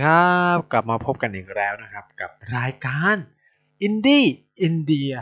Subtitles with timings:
[0.00, 3.16] ดีครับกลับมาพบกันอีกแล้วนะครับ กับรายการ
[3.82, 5.12] Indie India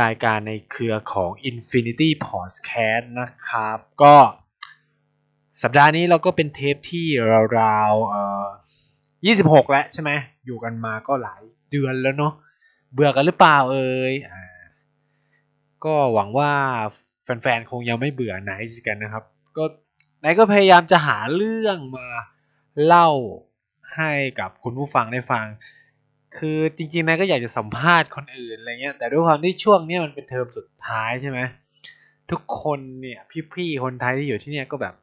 [0.00, 4.16] รายการในเครือของ Infinity Podcast นะครับ ก็
[5.62, 7.06] สัปดาห์นี้เราก็เป็นเทปที่
[7.60, 8.46] ราวๆเอ่อ
[9.08, 10.10] 26 แล้วใช่ไหม
[10.44, 12.32] อยู่กันมาก็หลายเดือนแล้วเนาะ
[12.92, 14.42] เบื่อกันหรือเปล่าเอ่ยอ่า
[15.84, 16.50] ก็หวังว่า
[17.24, 19.24] แฟนๆคงยังไม่เบื่อหน่ายกันนะครับ
[19.56, 19.64] ก็
[20.20, 22.06] ไนท์ก็พยายามจะหาเรื่องมา
[22.86, 23.08] เล่า
[23.96, 24.10] ให้
[24.40, 25.44] กับคุณผู้ฟังได้ฟัง
[26.36, 31.40] คือจริงๆนายก็อยากจะสัมภาษณ์คนอื่นอะไรเงี้ย แต่ด้วยความที่ช่วงนี้มันเป็นเทอมสุดท้ายใช่ไหม
[32.30, 33.20] ทุกคนเนี่ย
[33.54, 34.94] พี่ๆคนไทยที่อยู่ที่เนี่ยก็แบบ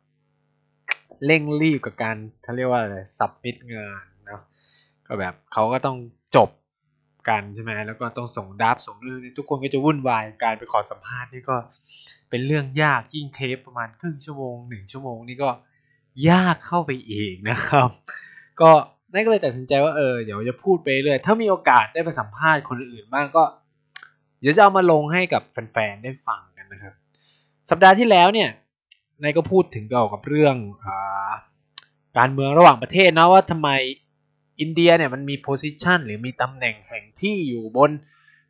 [1.25, 4.41] เร่งรีบกับการเขาเรียกว่าอะไรสับมิดงานเนาะ
[5.07, 5.97] ก็แบบเขาก็ต้อง
[6.35, 6.49] จบ
[7.29, 11.55] กันใช่ไหมแล้วก็ต้องส่งดับส่งเรื่องทุกคนก็จะวุ่นวายการไปขอสัมภาษณ์นี่ก็
[12.29, 15.49] เป็นเรื่องยากยิ่งเทปประมาณครึ่งชั่วโมงหนึ่งชั่วโมงนี่ก็
[16.29, 17.89] ยากเข้าไปอีกนะครับ
[18.61, 18.71] ก็
[19.13, 23.43] นั่นก็เลยตัดสินใจว่าเออเดี๋ยวจะพูดไปเรื่อยถ้ามีโอกาสได้ไปสัมภาษณ์คนอื่นบ้างก็
[24.39, 26.93] เดี๋ยวจะเอามาลงให้กับแฟนๆได้ฟังกันนะครับ
[27.69, 28.49] สัปดาห์ที่แล้วเนี่ย
[29.23, 30.87] นายก็พูดถึงเกี่ยวกับเรื่องอ
[32.17, 33.69] การเมืองระหว่างประเทศนะว่าทำไม
[34.59, 37.91] อินเดียเนี่ยมันมีโพสิชันหรือมีตำแหน่งแห่งที่อยู่บน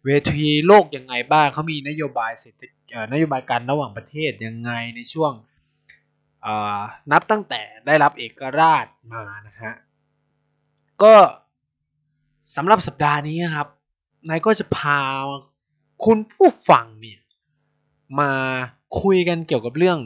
[0.05, 5.33] เวทีโลกยังไงบ้างเขามีนโยบายเศรษฐกิจนโยบายการระหว่างประเทศยังไงในช่วง
[7.11, 9.73] นับตั้งแต่ได้รับเอกราชมานะฮะ
[11.03, 11.14] ก็
[12.55, 13.67] สำหรับสัปดาห์นี้นะครับ
[14.30, 15.00] นายก็จะพา
[16.05, 17.19] คุณผู้ฟังเนี่ย
[18.19, 18.31] มา
[19.02, 20.00] คุยกันเกี่ยวกับเรื่อง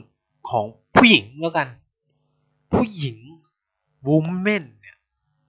[0.49, 1.67] ของผู้หญิงแล้วกัน
[2.73, 3.17] ผู้หญิง
[4.07, 4.97] วูมเมนเนี่ย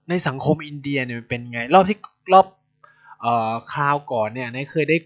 [0.09, 1.97] ในสังคมอินเดียเนี่ยเป็นไง รอบที่
[2.33, 2.47] รอบ
[3.21, 4.97] เอ่อคราวก่อนเนี่ยนายเคยได้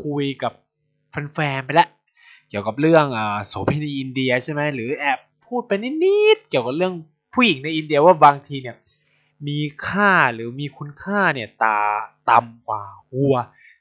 [0.00, 0.52] คุยกับ
[1.32, 1.88] แฟนๆไปแล้ว
[2.48, 5.72] เกี่ยวกับเรื่องอโสเภณีอินเดียใช่ไหมหรือแอบพูดไป
[6.04, 6.94] นิดๆเกี่ยวกับเรื่อง
[7.34, 8.76] ผู้หญิงในอินเดียว่าบางทีเนี่ย
[9.48, 11.78] มีค่าหรือมีคุณค่าเนี่ยตา
[12.30, 12.82] ต่ำกว่า
[13.14, 13.36] วัว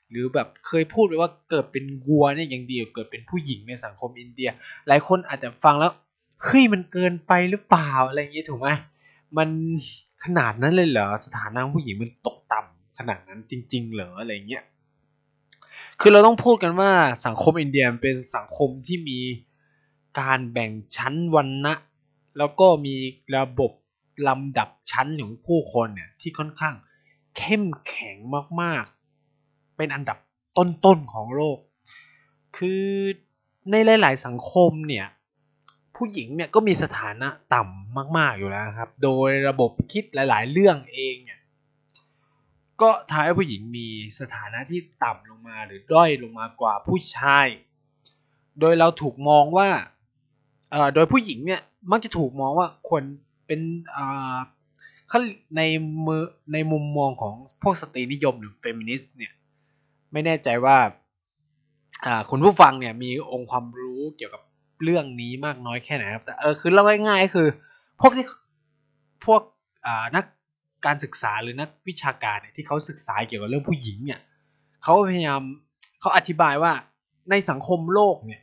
[0.10, 4.50] หรือแบบเคยพูดไปว่าเกิดเป็นวัวเนี่ยยังดีกว่าเกิดเป็นผู้หญิงในสังคมอินเดีย
[4.88, 5.92] หลายคนอาจจะฟังแล้ว
[6.44, 8.70] เฮ้ยมันเกินไปหรือเปล่าอะไรอย่างเงี้ยถูกไหม
[9.38, 9.50] มัน
[10.24, 14.64] ขนาดนั้นเลยเหรอสถานะผู้หญิงมันตกต่ำขนาดนั้นจริง ๆ เหรออะไรเงี้ย
[16.00, 16.92] คือเราต้องพูดกันว่า
[17.26, 19.20] สังคมอินเดียเป็นสังคมที่มี
[20.20, 21.74] การแบ่งชั้นวันนะ
[22.38, 22.96] แล้วก็มี
[23.38, 23.72] ระบบ
[24.28, 26.76] ลำดับชั้นของผู้คนเนี่ยที่ค่อนข้าง
[27.38, 28.18] เข้มแข็ง
[28.62, 30.18] มากๆ เป็นอันดับ
[30.58, 31.58] ต้นๆของโลก
[32.58, 32.86] คือ
[33.72, 35.08] ในหลาย ๆ สังคมเนี่ย
[35.96, 41.40] ผู้หญิงเนี่ยก็มีสถานะต่ำมาก ๆอยู่แล้วครับ โดยระบบคิดหลาย ๆ เรื่องเองเนี่ย
[42.82, 43.88] ก็ทำให้ผู้หญิงมี
[44.20, 47.48] สถานะที่ต่ำลงมาหรือด้อยลงมากว่าผู้ชาย
[48.60, 49.70] โดยเราถูกมองว่า
[50.96, 53.04] โดยผู้หญิงเนี่ยมักจะถูกมองว่าควร
[53.50, 53.62] เป็น
[53.96, 54.38] อ่า
[55.10, 55.20] เขา
[55.58, 55.62] ใน
[56.06, 56.24] มือ
[56.54, 57.34] ในมุมมองของ
[57.64, 59.34] พวกสตรีนิยมหรือเฟมินิสต์เนี่ย
[60.12, 60.78] ไม่แน่ใจว่า
[62.06, 64.42] อ่าคุณผู้ฟังเนี่ยมีองค์ความรู้เกี่ยวกับ
[64.84, 67.48] เรื่องนี้มากน้อยแค่ไหนครับแต่เออคือเล่าง่ายๆก็คือ
[68.02, 68.26] พวกที่
[69.26, 69.42] พวก
[69.86, 70.26] อ่านัก
[70.86, 74.20] การศึกษาหรือนักวิชาการเนี่ยที่เขาศึกษาเกี่ยวกับเรื่องผู้หญิงเนี่ย
[74.84, 75.42] เขาพยายาม
[76.00, 76.74] เขาอธิบายว่า
[77.30, 78.42] ในสังคมโลกเนี่ย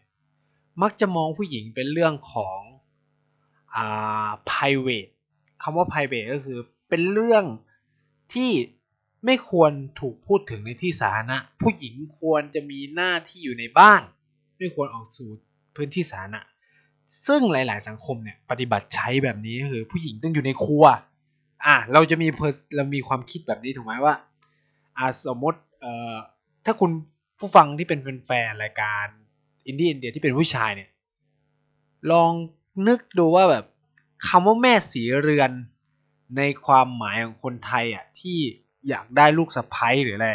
[0.83, 2.61] มักจะมองผู้หญิงเป็นเรื่องของ
[3.77, 5.11] อ่า private
[5.63, 7.45] คำว่า private ก็คือเป็นเรื่อง
[8.35, 8.51] ที่
[9.27, 14.03] ไม่ควรถูกพูดถึงในที่สาธารณะ ผู้หญิงควรจะมีหน้าที่อยู่ในบ้าน
[14.59, 15.29] ไม่ควรออกสู่
[15.77, 16.41] พื้นที่สาธารณะ
[17.27, 20.85] ซึ่งหลาย ๆ สังคมเนี่ยปฏิบัติใช้แบบนี้ก็คือ ผู้หญิงต้องอยู่ในครัว
[21.65, 22.29] อะเราจะมี
[22.77, 24.15] เรามีความคิดแบบนี้ถูกไหมว่า
[24.99, 26.15] อ่าสมมติเอ่อ
[26.65, 26.91] ถ้าคุณ
[27.39, 29.07] ผู้ฟังที่เป็นแฟนรายการ
[29.67, 30.91] อินดี้อินเดียที่เป็นผู้ชายเนี่ย
[32.13, 32.33] ลอง
[32.87, 33.65] นึกดูว่าแบบ
[34.27, 35.51] คำว่าแม่สีเรือน
[36.37, 38.39] ในความหมายของคนไทยอะที่
[38.89, 40.29] อยากได้ลูกสะใภ้หรืออะไร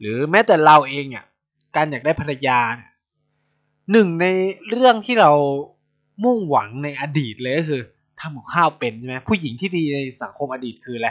[0.00, 1.24] หรือแม้แต่เราเองอะ
[1.76, 2.90] การอยากได้ภรรยาเนี่ย
[3.92, 4.26] หนึ่งใน
[4.68, 5.32] เรื่องที่เรา
[6.24, 7.82] มุ่งหวังในอดีตเลยก็คือ
[8.20, 11.08] ทำกับข้าวเป็นใช่ไหมผู้หญิงที่ดีในสังคมอดีตคืออะไร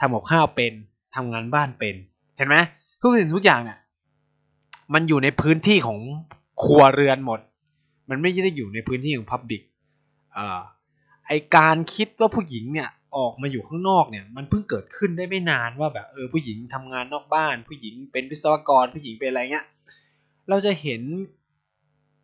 [0.00, 0.72] ทำกับข้าวเป็น
[1.14, 1.94] ทำงานบ้านเป็น
[2.36, 2.56] เห็นไหม
[3.00, 3.78] ทุกสิ่งทุกอย่างเนี่ย
[4.94, 5.98] มันอยู่ในพื้นที่ของ
[6.62, 7.40] ครัวเรือนหมด
[8.10, 9.62] มันไม่ได้อยู่ในพื้นที่ของพับบิก
[11.26, 19.66] ไอการคิดว่าผู้หญิงเนี่ยออกมาอยู่ข้างนอกเนี่ยมันเพิ่งเกิดขึ้นได้ไม่นานว่าแบบเออผู้หญิงทำงานนอกบ้าน ผู้หญิงเป็นวิศวกรผู้หญิงเป็นอะไรเงี้ย
[20.48, 21.02] เราจะเห็น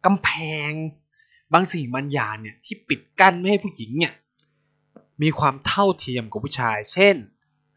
[0.07, 0.31] กำแพ
[0.69, 0.71] ง
[1.53, 4.13] บางสิ่งบางอย่างเนี่ยที่ปิดกั้นไม่ให้ผู้หญิงเนี่ย
[5.23, 7.17] มีความเท่าเทียมกับผู้ชาย เช่น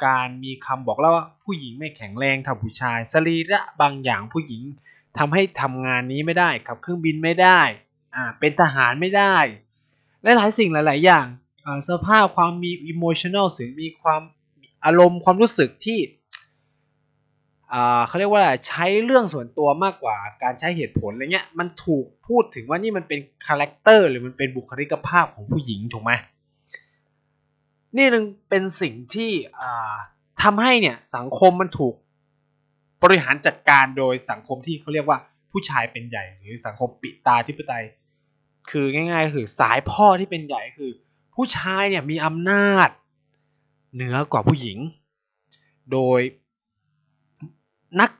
[0.06, 4.64] การมีคำบอกเล่าว่าผู้หญิงไม่แข็งแรงเท่าผู้ชาย สรีระบางอย่างผู้หญิง
[5.18, 7.62] ทำให้ทำงานนี้ไม่ได้ขับเครื่องบินไม่ได้
[8.16, 9.38] อ่าเป็นทหารไม่ได้
[10.24, 11.26] หลายสิ่งหลาย ๆ อย่าง
[11.90, 14.22] สภาพความมี emotional สึงมีความ
[14.86, 16.00] อารมณ์ความรู้สึกที่
[18.08, 26.12] เขาเรียกว่าอะไรใช้เรื่องส่วนตัวมากกว่าการใช้เหตุผลอะไรเงี้ยมันถูกพูดถึงว่านี่มันเป็นcharacter หรือมันเป็นบุคลิกภาพของผู้หญิงถูกไหม
[27.98, 29.32] นี่นึงเป็นสิ่งที่
[30.44, 31.96] ทำให้เนี่ยสังคมมันถูก
[33.04, 35.18] บริหารจัดการโดยสังคมที่เขาเรียกว่า
[35.52, 37.86] ผู้ชายเป็นใหญ่หรือสังคมปิตาธิปไตย
[38.70, 40.92] คือง่ายๆคือสายพ่อที่เป็นใหญ่คือ
[41.36, 42.90] ผู้ชายเนี่ยมีอำนาจ
[43.94, 44.78] เหนือกว่าผู้หญิง
[45.92, 46.20] โดย
[48.00, 48.12] นัก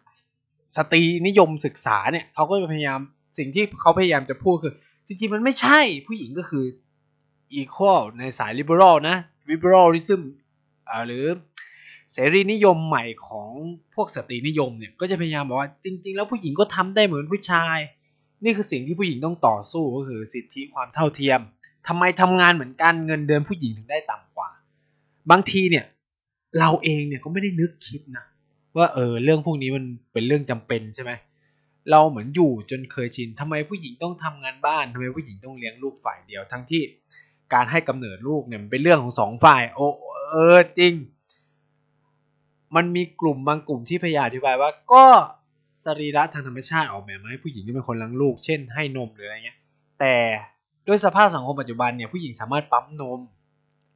[0.76, 3.00] สตรีนิยมศึกษาเนี่ยเขาก็พยายาม
[3.38, 4.74] สิ่งที่เขาพยายามจะพูดคือ
[5.08, 6.66] จริงๆมันไม่ใช่ผู้หญิงก็คือ
[7.60, 9.18] equal ในสาย liberal นะ
[9.50, 10.22] liberalism
[11.08, 11.26] หรือ
[12.12, 13.50] เสรีนิยมใหม่ของ
[13.96, 17.78] พวกสตรีนิยมเนี่ยก็จะพยายามบอกว่าจริง ๆ แล้วผู้หญิงก็ทำได้เหมือนผู้ชาย
[18.44, 21.40] นี่คือสิ่งที่ผู้หญิงต้องต่อสู้ก็คือสิทธิความเท่าเทียม
[21.88, 24.50] ทำไมทำงานเหมือนกันเงินเดือนผู้หญิงถึงได้ต่ำกว่า
[25.32, 25.86] บางทีเนี่ย
[26.60, 28.26] เราเองเนี่ยก็ไม่ได้นึกคิดนะ
[28.78, 31.12] ว่าเออเรื่องพวกนี้มันเป็นเรื่องจำเป็นใช่ไหม
[31.92, 36.82] เราเหมือนอยู่จนเคยชินทำไมผู้หญิงต้องทำงานบ้านทำไมผู้หญิงต้องเลี้ยงลูกฝ่ายเดียวทั้งที่
[37.54, 39.88] การให้กำเนิดลูกเนี่ยมันเป็นเรื่องของสองฝ่ายโอ้
[40.32, 40.94] เออจริง
[42.76, 45.06] มันมีกลุ่มบางกลุ่มที่พยายามอธิบายว่าก็
[45.86, 49.58] สรีระทางธรรมชาติออกแบบมาให้ผู้หญิงที่เป็นคนเลี้ยงลูก เช่นให้นมหรืออะไรเงี้ย
[50.00, 50.16] แต่
[50.88, 53.20] ด้วยสภาพสังคมปัจจุบันเนี่ยผู้หญิงสามารถปั๊มนม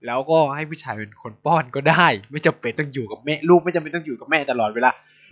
[0.05, 4.89] แล้วก็ให้ผู้ชายเป็นคนป้อนก็ได้ ไม่จำเป็นต้องอยู่กับแม่ลูกไม่จำเป็นต้องอยู่กับแม่ตลอดเวลา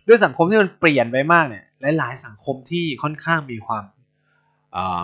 [0.07, 1.63] ด้วยสังคมที่มันเปลี่ยนไปมากเนี่ย
[1.98, 3.84] หลาย ๆ สังคมที่ค่อนข้างมีความ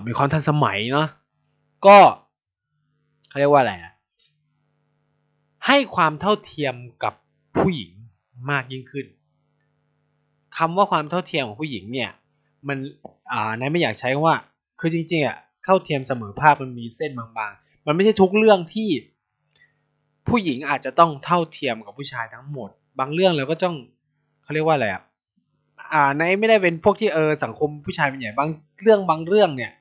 [0.07, 1.07] มีความทันสมัยเนาะ
[1.85, 1.97] ก็
[3.29, 3.93] เขาเรียกว่าอะไรอะ
[5.67, 7.13] ให้ความเท่าเทียมกับ
[7.57, 7.91] ผู้หญิง
[8.51, 9.05] มากยิ่งขึ้น
[10.57, 12.09] คำว่าความเท่าเทียมของผู้หญิงเนี่ย
[12.67, 12.77] มัน
[13.31, 14.33] อ่านายไม่อยากใช้ว่า
[14.79, 18.89] คือจริงๆอะเท่าเทียมเสมอภาคมันมีเส้นบางๆ มันไม่ใช่ทุกเรื่องที่
[20.27, 22.69] ผู้หญิงอาจจะต้องเท่าเทียมกับผู้ชายทั้งหมด
[22.99, 23.75] บางเรื่องเราก็ต้อง
[24.43, 25.03] เขาเรียกว่าอะไรอะ
[25.93, 28.49] อ่าในไม่ได้เป็นพวกที่เออสังคมผู้ชายเป็นใหญ่บาง
[28.79, 29.71] เรื่องบางเรื่องเนี่ย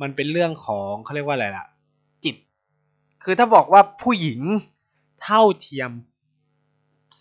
[0.00, 1.66] มันเป็นเรื่องของเขาเรียกว่าอะไรล่ะ
[2.24, 2.36] จิต
[3.24, 4.40] คือถ้าบอกว่าผู้หญิง
[5.22, 5.90] เท่าเทียม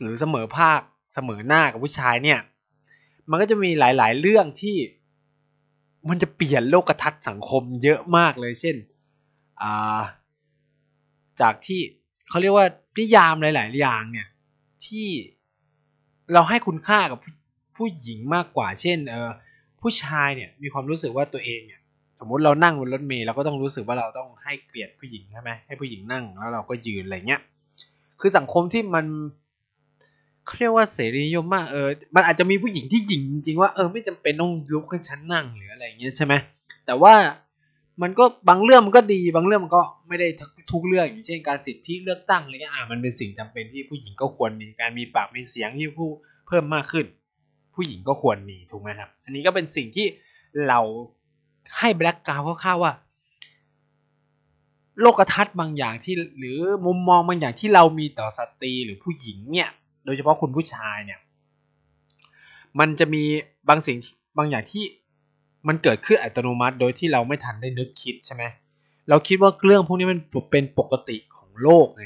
[0.02, 0.80] หรือเสมอภาค
[1.14, 2.40] เสมอหน้ากับผู้ชายเนี่ย
[3.30, 4.78] มันก็จะมีหลาย ๆ เรื่องที่
[6.10, 10.02] มันจะเปลี่ยนโลกทัศน์สังคมเยอะมากเลยเช่นา
[11.42, 11.82] จากที่
[12.30, 14.28] เขาเรียกว่านิยามหลาย ๆ อย่างเนี่ย
[14.86, 15.08] ที่
[16.34, 17.20] เราให้คุณค่ากับ
[17.78, 19.30] ผู้หญิงมากกว่า เช่น เออ
[19.82, 21.82] ผู้ชายเนี่ยมีความรู้สึกว่าตัวเองเนี่ย
[22.20, 27.42] สมมติเรานั่งบนรถเมล์เราก็ต้องรู้สึกว่าเราต้องให้เกียรติผู้หญิงใช่ไหมให้ผู้หญิงนั่งแล้วเราก็ยืนอะไรเงี้ย
[28.22, 29.06] คือสังคมที่มัน
[30.58, 36.34] เรียกว่าเสรีนิยมมากเออ มันอาจจะมีผู้หญิงที่หญิงจริงว่าเออไม่จำเป็นต้องลุกให้ฉันนั่งหรืออะไรเงี้ยใช่ไหม
[36.86, 37.14] แต่ว่า
[38.02, 40.28] มันก็บางเรื่องมันก็ดีบางเรื่องมันก็ไม่ได้
[40.72, 46.10] ทุกเรื่องอย่างเช่นการสิทธิเลือกตั้งอะไรเงี้ยอ่ามันเป็นสิ่งจำเป็นที่ผู้หญิงก็ควรมีการมีปากมีเสียงที่ผู้
[46.48, 47.06] เพิ่มมากขึ้น
[47.76, 50.08] ผู้หญิงก็ควรมีถูกไหมครับ อันนี้ก็เป็นสิ่งที่
[50.68, 50.80] เรา
[51.80, 52.94] ให้แบล็กกราวคร่าวๆว่า
[55.02, 59.69] โลกทัศน์บางอย่างที่หรือมุมมองบางอย่างที่เรามีต่อสตรีหรือผู้หญิงเนี่ย
[60.07, 61.19] โดยเฉพาะคุณผู้ชายเนี่ย
[62.80, 63.23] มันจะมี
[63.69, 63.97] บางสิ่ง
[64.37, 64.83] บางอย่างที่
[65.68, 68.44] มันเกิดขึ้นอัตโนมัติ โดยที่เราไม่ทันได้นึกคิดใช่ไหม
[69.09, 70.19] เราคิดว่าเรื่องพวกนี้มัน
[70.52, 72.06] เป็นปกติของโลกไง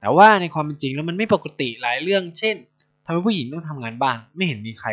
[0.00, 2.56] แต่ว่าในความเป็นจริงแล้วมันไม่ปกติหลายเรื่อง เช่น
[3.04, 4.90] ทำไมผู้หญิงต้องทำงานบ้าน ไม่เห็นมีใคร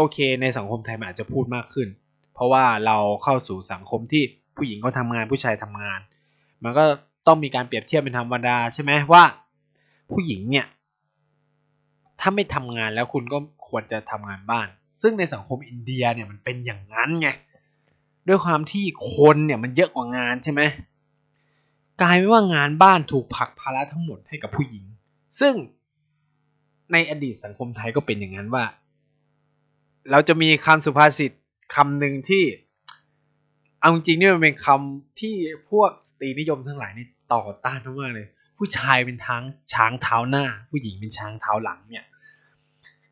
[0.00, 1.88] โอเค ในสังคมไทยมันอาจจะพูดมากขึ้น
[2.34, 4.22] เพราะว่าเราเข้าสู่สังคมที่
[4.56, 6.00] ผู้หญิงเขาทางานผู้ชายทำงาน
[6.62, 6.84] มันก็
[7.26, 9.24] ต้องมีการเปรียบเทียบเป็นธรรมดาใช่ไหมว่า
[10.12, 10.66] ผู้หญิงเนี่ย
[12.20, 14.68] ถ้าไม่ทำงานแล้วคุณก็ควรจะทำงานบ้าน
[15.02, 17.28] ซึ่งในสังคมอินเดียเนี่ยมันเป็นอย่างนั้นไง
[18.28, 20.62] ด้วยความที่คนเนี่ยมันเยอะกว่างานใช่ไหม
[22.02, 24.84] กลายเป็นว่างานบ้านถูกผลักภาระทั้งหมดให้กับผู้หญิง
[25.40, 25.54] ซึ่ง
[26.92, 28.64] ในอดีตสังคมไทยก็เป็นอย่างนั้นว่า
[30.10, 31.32] เราจะมีคำสุภาษิต
[31.74, 32.44] คำหนึ่งที่
[33.80, 35.34] เอาจริงนี่มันเป็นคำที่
[35.70, 42.04] พวกสตรีนิยมทั้งหลายนี่ต่อต้านมากเลย ผู้ชายเป็นทางช้างเท้าหน้า ผู้หญิงเป็นช้างเท้าหลังเนี่ย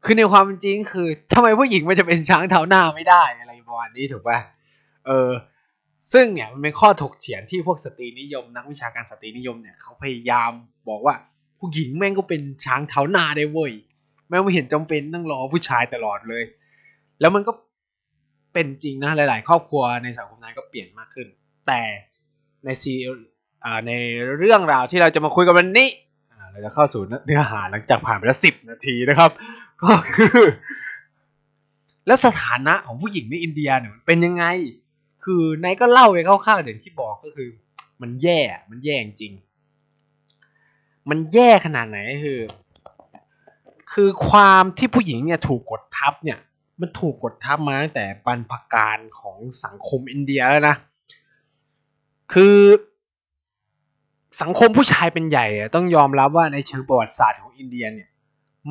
[0.05, 4.39] คือในความจริงคือทำไมผู้หญิงมันจะเป็นช้างเท้าหน้าไม่ได้อะไรประมาณนี้ถูกป่ะ
[5.07, 5.31] เออ
[6.13, 10.51] ซึ่งเนี่ยมันเป็นข้อถกเถียงที่พวกสตรีนิยม นักวิชาการสตรีนิยมเนี่ยเขาพยายาม
[10.89, 11.15] บอกว่า
[11.59, 13.73] ผู้หญิงแม่งก็เป็นช้างเท้าหน้าได้เว้ย
[14.29, 16.45] แม่งไม่เห็นจำเป็นต้องรอผู้ชายตลอดเลย
[17.21, 17.53] แล้วมันก็
[18.53, 21.29] เป็นจริงนะหลาย ๆ ครอบครัวในสังคมนั้นก็เปลี่ยนมากขึ้น
[21.67, 21.83] แต่
[22.65, 22.95] ในซี
[23.87, 23.93] ใน
[24.39, 25.89] เรื่องราวที่เราจะมาคุยกันวันนี้
[26.53, 29.31] เราจะเข้าสู่เนื้อหาหลังจากผ่านไปแล้วสิบนาทีนะครับ
[29.83, 30.39] ก็คือ
[32.07, 34.45] แล้วสถานะของผู้หญิงในอินเดียเนี่ยมันเป็นยังไง
[35.25, 37.49] คือนายก็เล่าไปคร่าวๆอย่างที่บอกก็คือ
[38.03, 38.41] มันแย่
[38.71, 39.33] มันแย่จริง
[41.11, 42.41] มันแย่ขนาดไหนคือ
[43.93, 46.39] คือความที่ผู้หญิงเนี่ยถูกกดทับเนี่ย
[46.81, 50.77] มันถูกกดทับมาตั้งแต่บรรพกาลของสังคมอินเดียแล้วนะ
[52.33, 52.57] คือ
[54.43, 58.09] สังคมผู้ชายเป็นใหญ่ต้องยอมรับว่าในเชิงประวัติศาสตร์ของอินเดียเนี่ย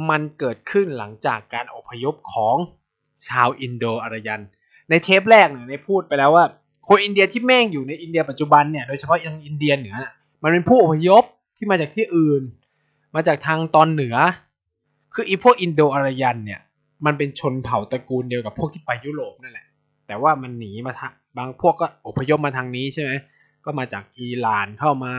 [0.09, 2.55] มันเกิดขึ้นหลังจากการอพยพของ
[3.27, 4.41] ชาวอินโดอารยัน
[4.89, 6.45] ในเทปแรกเนี่ยในพูดไปแล้วว่า
[6.87, 9.97] คนอินเดียที่แม่งอยู่ในอินเดียปัจจุบันเนี่ยโดยเฉพาะอย่างอินเดียเหนือ
[10.43, 11.23] มันเป็นผู้อพยพ
[11.57, 12.41] ที่มาจากที่อื่น
[13.15, 14.15] มาจากทางตอนเหนือ
[15.13, 16.61] คืออีพวกอินโดอารยันเนี่ย
[17.05, 19.67] มันเป็นชนเผ่าตระกูลเดียวกับพวกที่ไปยุโรปนั่นแหละ
[20.07, 23.11] แต่ว่ามันหนีมาทางบางพวกก็อพยพมาทางนี้ใช่ไหม
[23.65, 25.13] ก็มาจากอิหร่านเข้ามา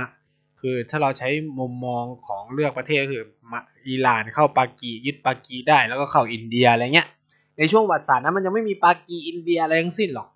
[0.66, 1.28] คือถ้าเราใช้
[1.58, 3.24] มุมมองของเลือกประเทศคือ
[3.86, 7.08] อิหร่านเข้าปากียึดปากีได้แล้วก็เข้าอินเดียอะไรเงี้ย
[7.58, 10.28] ในช่วงวัติศาสตร์นั้นมันยังไม่มีปากีอินเดียอะไรทั้งสิ้นหรอก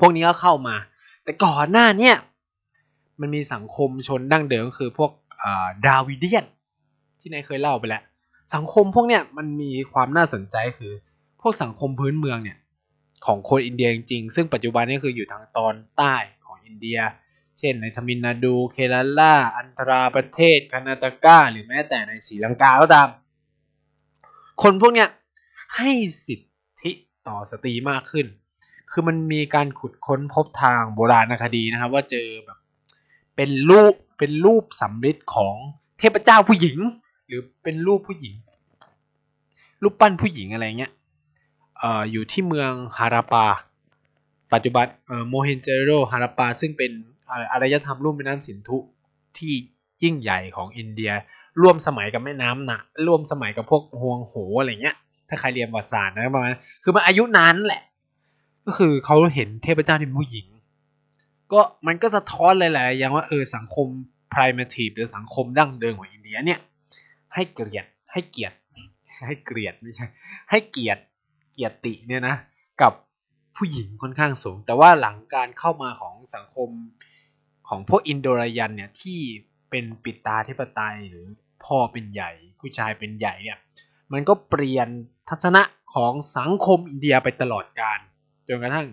[0.00, 0.76] พวกนี้ก็เข้ามา
[1.24, 2.16] แต่ก่อนหน้าเนี่ย
[3.20, 5.10] มันมีสังคมชนดั้งเดิมคือพวก
[5.86, 6.44] ดาวิเดียน
[7.20, 8.02] ที่นายเคยเล่าไปแล้ว
[8.54, 10.92] สังคมพวกเนี้ยมันมีความน่าสนใจคือ
[11.40, 12.58] พวกสังคมพื้นเมืองเนี่ย
[13.26, 16.14] ของคนอินเดียจริงๆซึ่งปัจจุบันนี้คืออยู่ทางตอนใต้
[16.46, 16.98] ของอินเดีย
[17.58, 23.08] เช่นในทมินาดู เครัลาอันตราประเทศคานาตากาหรือแม้แต่ในศรีลังกาก็ตาม
[24.62, 25.08] คนพวกเนี้ย
[25.76, 25.90] ให้
[26.26, 26.40] สิท
[26.82, 26.90] ธิ
[27.28, 28.26] ต่อสตรีมากขึ้น
[28.90, 32.58] คือมันมีการขุดค้นพบทางโบราณคดีนะครับ ว่าเจอแบบ
[33.36, 35.56] เป็นรูปเป็นรูปสำริดของ
[35.98, 36.78] เทพเจ้าผู้หญิง
[37.26, 38.34] หรือเป็นรูปผู้หญิง
[39.82, 40.92] รูปปั้นผู้หญิงอะไรเงี้ย
[41.78, 43.46] เอ่ออยู่ที่เมืองฮารัปปา
[44.52, 46.92] ปัจจุบันเอ่อโมเฮนโจดาโรฮารัปปาซึ่งเป็น
[47.52, 48.78] อารยธรรมลุ่มแม่น้ำสินธุ
[49.38, 49.52] ที่
[50.02, 51.10] ยิ่งใหญ่ของอินเดีย
[51.62, 54.96] ร่วมสมัยกับแม่น้ำนะร่วมสมัยกับพวกฮวงโหอะไรเงี้ย
[55.28, 56.52] ถ้าใครเรียนประวัติศาสตร์นะประมาณ
[56.84, 57.82] คือมันอายุนานแหละ
[58.66, 60.46] ก็คือเขาเห็นเทพเจ้าที่ผู้หญิง
[61.52, 63.86] ก็มันก็สะท้อนเลยแหละอย่างว่าเออสังคม
[64.32, 66.60] primitive หรือสังคมดั้งเดิมของอินเดียเนี่ย
[67.34, 68.56] ให้เกลียรติให้เกียรติ
[69.26, 70.06] ให้เกลียรติไม่ใช่
[70.50, 71.02] ให้เกียรติ
[71.52, 72.36] เกียรติเนี่ยนะ
[72.82, 72.92] กับ
[73.56, 76.68] ผู้หญิงค่อนข้างสูง แต่ว่าหลังการเข้ามาของสังคม
[77.68, 79.20] ของพวกอินโดรยันเนี่ยที่
[79.70, 81.26] เป็นปิตาธิปไตยหรือ
[81.64, 82.30] พ่อเป็นใหญ่
[82.60, 83.58] ผู้ชายเป็นใหญ่เนี่ย
[84.12, 84.88] มันก็เปลี่ยน
[85.28, 85.62] ทัศนะ
[85.94, 88.00] ของสังคมอินเดียไปตลอดกาล
[88.48, 88.88] จนกระทั่ง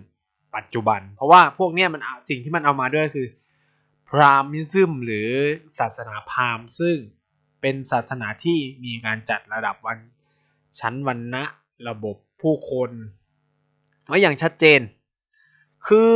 [0.55, 3.27] ปัจจุบัน เพราะว่าพวกเนี้ยมันสิ่งที่มันเอามาด้วยคือ
[4.09, 5.29] พราหมิซึมหรือ
[5.79, 6.97] ศาสนาพราหมณ์ซึ่ง
[7.61, 9.97] เป็นศาสนาที่มีการจัดระดับวัน
[10.79, 11.43] ชั้นวันนะ
[11.89, 12.91] ระบบผู้คน
[14.07, 14.81] ไว้อย่างชัดเจน
[15.87, 16.13] คือ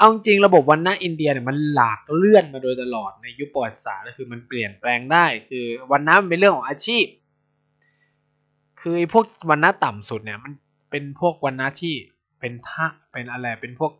[0.00, 7.04] เอาจริงระบบวันนะอินเดียเนี่ยมันหลากเลื่อนมาโดยตลอดในยุคประวัติศาสตร์ก็คือมันเปลี่ยนแปลงได้ คือวันนะมันเป็นเรื่องของอาชีพ
[8.80, 10.52] คือพวกวันนะต่ำสุดเนี่ยมัน
[10.90, 11.94] เป็นพวกวันนะที่
[12.40, 13.92] เป็นท่าเป็นอะไรเป็นพวก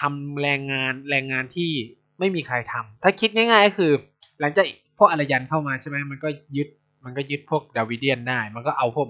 [0.00, 1.70] ทำแรงงานแรงงานที่
[2.18, 3.92] ไม่มีใครทำถ้าคิดง่ายๆก็คือ
[4.40, 4.66] หลังจาก
[4.98, 6.68] พวกอารยันเข้ามาใช่ไหมมันก็ยึด
[7.04, 9.06] มันก็ยึดพวกดาวิเดียนได้ มันก็เอาพวก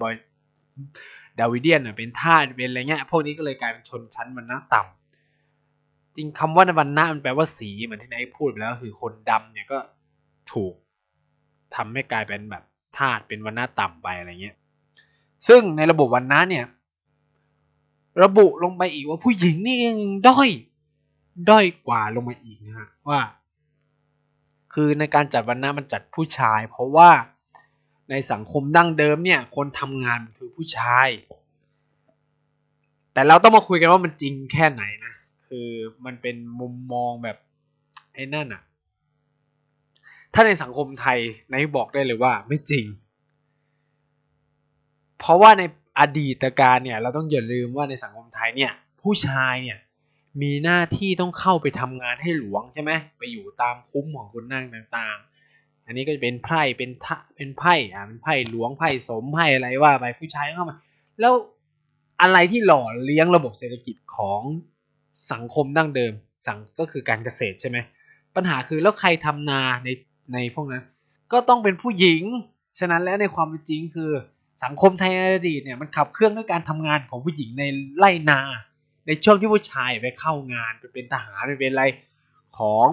[1.39, 5.00] ดาวิเดียนเป็นทาสเป็นอะไรเงี้ยพวกนี้ก็เลยกลายเป็นชนชั้นวันนะต่ำ
[6.15, 9.79] จริงคำว่าวันนะมันแปลว่าสีเหมือนที่นายพูดไปแล้วคือคนดำเนี่ยก็
[10.53, 10.73] ถูก
[11.75, 12.63] ทำให้กลายเป็นแบบ
[12.97, 14.57] ทาสเป็นวันนะต่ำไปอะไรเงี้ย
[15.47, 16.65] ซึ่งในระบบวันนะเนี่ย
[18.23, 20.49] ระบุลงไปอีกว่าผู้หญิงนี่ยังด้อย
[21.49, 23.21] ด้อยกว่าลงมาอีกนะฮะว่า
[24.73, 27.09] คือในการจัดวันนะมันจัดผู้ชาย เพราะว่า
[28.09, 31.07] ในสังคมดั้งเดิมเนี่ย คนทำงานคือผู้ชาย
[33.13, 34.83] แต่เราต้องมาคุยกันว่ามันจริงแค่ไหน
[35.51, 35.71] คือ
[36.05, 37.37] มันเป็นมุมมองแบบ
[38.13, 38.61] ไอ้นั่นอะ
[40.33, 41.19] ถ้าในสังคมไทย
[41.51, 42.85] นายบอกได้เลยว่าไม่จริง
[45.19, 45.63] เพราะว่าใน
[45.99, 49.79] อดีตการเนี่ยเราต้องอย่าลืมว่าในสังคมไทยเนี่ยผู้ชายเนี่ย
[50.41, 60.75] มีหน้าที่ต้องเข้าไปทำงานให้หลวงใช่ไหมไปอยู่ตามคุ้มของคุณนั่งต่างๆ อันนี้ก็จะเป็นไพ่เป็นทะเป็นไพ่อ่าเป็นไพ่หลวงไพ่สมไพ่อะไรว่าไปผู้ชายเข้ามา
[61.19, 61.33] แล้ว
[62.21, 64.41] อะไรที่หล่อเลี้ยงระบบเศรษฐกิจของ
[65.31, 66.13] สังคมดั้งเดิม
[66.47, 67.77] สังก็คือการเกษตรใช่ไหม
[68.35, 69.89] ปัญหาคือแล้วใครทำนาใน
[70.33, 70.83] ในพวกนั้น
[71.31, 72.23] ก็ต้องเป็นผู้หญิง
[72.79, 74.11] ฉะนั้นแล้วในความเป็นจริงคือ
[74.63, 77.63] สังคมไทยอดีตเนี่ยมันขับเคลื่อนด้วยการทำงานของผู้หญิงใน
[77.97, 78.41] ไร่นา
[79.07, 81.83] ในช่วงที่ผู้ชายไปเข้างานไปเป็นทหารไปเป็นอะไร
[82.57, 82.87] ของ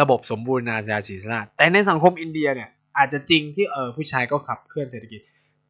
[0.00, 5.20] ระบบสมบูรณาญาศีสราแต่ในสังคมอินเดียเนี่ยอาจจะจริงที่เออผู้ชายก็ขับเคลื่อนเศรษฐกิจ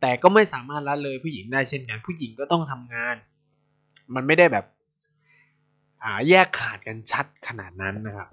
[0.00, 3.16] แต่ก็ไม่สามารถละเลยผู้หญิงได้เช่นกันผู้หญิงก็ต้องทำงาน
[4.15, 4.65] มันไม่ได้แบบ
[6.03, 8.29] อ่าแยกขาดกันชัดขนาดนั้นนะครับ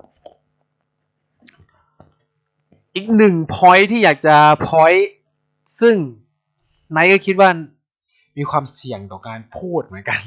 [2.95, 4.35] อีกหนึ่งพอยที่อยากจะ
[4.67, 4.93] พอย
[5.79, 5.95] ซึ่ง
[6.93, 7.49] ไนก็คิดว่า
[8.37, 10.21] มีความเสี่ยงต่อการพูดเหมือนกัน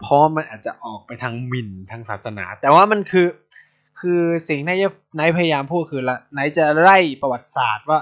[0.00, 3.28] เพราะมันอาจจะออกไปทางหมิ่นทางศาสนา แต่ว่ามันคือ
[4.00, 7.98] คือสิ่งที่ไนพยายามพูดคือละไนจะไล่ประวัติศาสตร์ว่า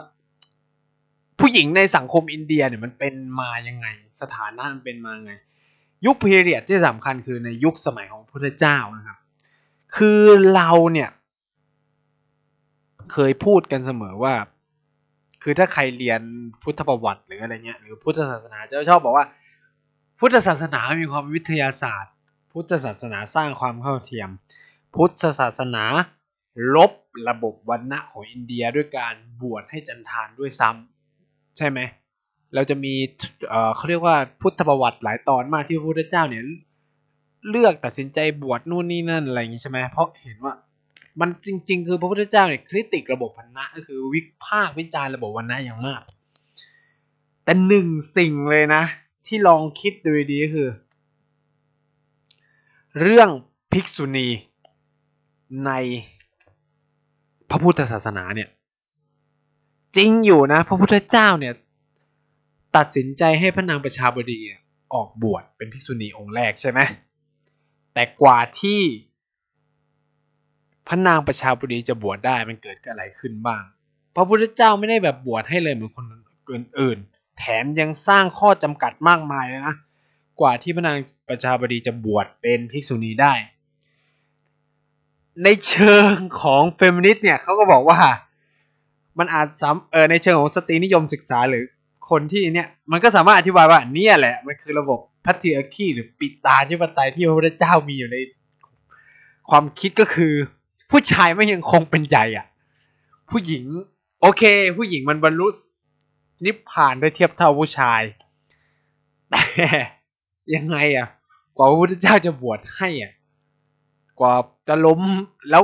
[1.41, 3.87] ผู้หญิงในสังคมอินเดียเนี่ยมันเป็นมายังไง
[4.21, 5.33] สถานะมันเป็นมาไง
[6.07, 9.19] ยุคพีเรียดที่สำคัญคือในยุคสมัยของพระเจ้านะครับ
[9.97, 10.21] คือ
[10.55, 11.11] เราเนี่ย
[13.13, 14.35] เคยพูดกันเสมอว่า
[15.43, 16.21] คือถ้าใครเรียน
[16.63, 19.27] พุทธประวัติหรืออะไรเงี้ยหรือพุทธศาสนาจะชอบบอกว่า
[20.19, 22.13] พุทธศาสนามีความวิทยาศาสตร์
[22.53, 24.29] พุทธศาสนาสร้างความเข้าเทียม
[24.95, 25.85] พุทธศาสนา
[26.77, 26.93] ลบ
[27.29, 31.79] ระบบวันณะของอินเดียด้วยการบวชให้จันทานด้วยซ้ำใช่ไหม
[32.55, 32.95] เราจะมี
[33.77, 36.43] เขาเรียกว่าพุทธประวัติหลายตอนมากที่พระพุทธเจ้าเนี่ย
[37.51, 40.55] เลือกตัดสินใจบวชนู่นนี่นั่นอะไรอย่างนี้ใช่ไหมเพราะเห็นว่า
[41.21, 46.03] มันจริง ๆ คือพระพุทธเจ้าเนี่ยคริติกระบบวันณะก็คือวิพากษ์วิจารระบบวันณะอย่างมาก
[47.45, 47.87] แต่หนึ่ง
[48.17, 48.83] สิ่งเลยนะ
[49.27, 50.69] ที่ลองคิดดูดีก็คือ
[53.01, 53.29] เรื่อง
[53.73, 54.29] ภิกษุณี
[55.67, 55.71] ใน
[57.51, 58.49] พระพุทธศาสนาเนี่ย
[59.97, 61.55] จริงอยู่นะ พระพุทธเจ้าเนี่ย
[62.77, 64.41] ตัดสินใจให้พระนางประชาบดี
[64.95, 66.81] ออกบวชเป็นภิกษุณีองค์แรกใช่ไหม
[67.95, 68.81] แต่กว่าที่
[70.89, 73.63] พระนางประชาบดีจะบวชได้มันเกิดอะไรขึ้นบ้าง
[74.15, 76.07] พระพุทธเจ้าไม่ได้แบบบวชให้เลยเหมือนคน
[76.53, 79.77] อื่นๆ แถมยังสร้างข้อจำกัดมากมายเลยนะ
[80.41, 80.99] กว่าที่พระนาง
[81.29, 83.33] ประชาบดีจะบวชเป็นภิกษุณีได้
[85.45, 87.99] ในเชิงของเฟมินิสต์เนี่ยเขาก็บอกว่า
[89.19, 91.65] มันอาจสามเออในเชิงของสตรีนิยมศึกษาหรือ
[92.11, 98.17] คนที่เนี่ยมันก็สามารถอธิบายว่าเนี่ยแหละ มันคือระบบพัฒนาคีหรือปิตาธิปไตยที่พระพุทธเจ้ามีอยู่ใน
[99.51, 100.33] ความคิดก็คือ
[100.91, 102.47] ผู้ชายไม่ยังคงเป็นใหญ่อะ
[103.31, 103.65] ผู้หญิง
[104.21, 104.43] โอเค
[104.77, 105.49] ผู้หญิงมันบรรลุ
[106.45, 108.03] นิพพานได้เทียบเท่าผู้ชาย
[109.31, 109.43] แต่
[110.55, 111.09] ยังไงอะ
[111.57, 113.13] กว่าพระพุทธเจ้าจะบวชให้อะ
[114.21, 114.35] กว่า
[114.69, 115.01] จะล้ม
[115.51, 115.63] แล้ว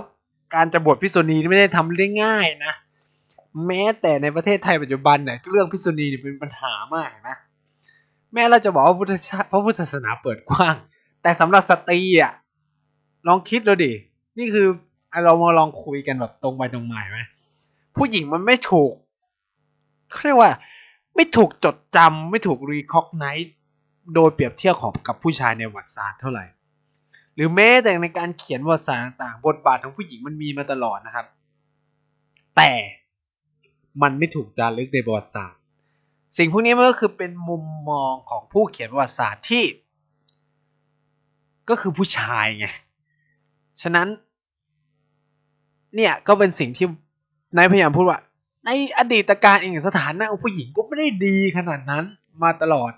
[0.55, 2.75] การจะบวชพิษุณีไม่ได้ทำได้ง่ายนะ
[3.67, 7.37] แม้แต่ในประเทศไทยปัจจุบันเนี่ยเรื่องพิษุณีเป็นปัญหามากนะ
[8.33, 9.13] แม้เราจะบอกว่าพุทธ
[9.51, 10.75] พระพุทธศาสนาเปิดกว้าง
[11.23, 12.33] แต่สำหรับสตรีอะ
[13.29, 13.93] ลองคิดดูดิ
[14.39, 14.67] นี่คือ
[15.25, 17.21] เรามาลองคุยกันแบบตรงไปตรงมาไหม
[17.97, 18.93] ผู้หญิงมันไม่ถูก
[20.11, 20.53] เขาเรียกว่า
[21.15, 23.55] ไม่ถูกจดจำไม่ถูก recognize
[24.15, 26.45] โดยเปรียบเทียบของกับผู้ชายในประวัติศาสตร์เท่าไหร่
[27.35, 31.27] หรือแม้แต่ในการเขียนประวัติศาสตร์ต่างๆ บทบาทของผู้หญิงมันมีมาตลอดนะครับ
[32.57, 32.71] แต่
[34.03, 35.61] มันไม่ถูกจารึกในประวัติศาสตร์
[36.37, 39.65] สิ่งพวกนี้มันก็คือเป็นมุมมองของผู้เขียนประวัติศาสตร์ที่
[41.69, 42.67] ก็คือผู้ชายไง
[43.83, 44.09] ฉะนั้น
[45.95, 46.87] เนี่ยก็เป็นสิ่งที่
[47.57, 48.21] นายพยายามพูดว่า
[48.65, 52.05] ในอดีตการเองสถานะของผู้หญิงก็ไม่ได้ดีขนาดนั้น
[52.43, 52.93] มาตลอด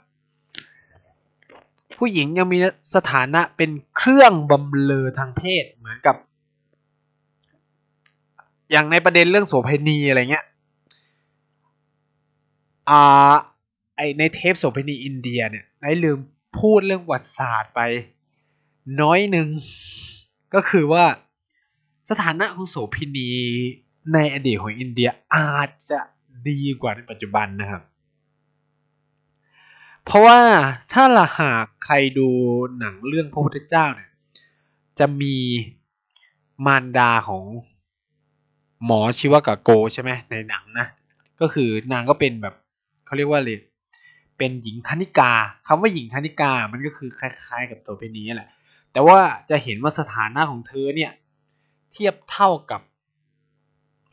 [1.99, 2.59] ผู้หญิงยังมี
[2.95, 6.17] สถานะเป็นเครื่องบำเรอทางเพศเหมือนกับ
[8.71, 10.47] อย่างในประเด็นเรื่องโสเภณีอะไรเงี้ย
[12.91, 13.35] อ่า
[13.97, 16.19] ไอในเทปโสเภณีอินเดียเนี่ยนายลืม
[16.59, 17.81] พูดเรื่องประวัติศาสตร์ไป
[19.01, 19.49] น้อยหนึ่ง
[20.55, 21.05] ก็คือว่า
[22.11, 23.31] สถานะของโสเภณี
[24.13, 26.01] ในอดีตของอินเดียอาจจะ
[26.49, 27.83] ดีกว่าในปัจจุบันนะครับ
[30.05, 30.41] เพราะว่า
[30.93, 32.29] ถ้าละหากใครดู
[32.79, 34.11] หนังเรื่องพระพุทธเจ้าเนี่ย
[34.99, 35.37] จะมี
[36.67, 37.45] มารดาของ
[38.85, 40.87] หมอชิวกะโกใช่ไหมในหนังนะ
[41.41, 42.55] ก็คือนางก็เป็นแบบ
[43.07, 43.59] เขาเรียกว่าเลย
[44.39, 45.33] เป็นหญิงคณิกา
[45.67, 48.51] คำว่าหญิงคณิกามันก็คือคล้าย ๆ กับโสเภณีแหละ
[48.93, 49.19] แต่ว่า
[49.51, 51.13] จะเห็นว่าสถานะของเธอเนี่ย
[51.93, 52.81] เทียบเท่ากับ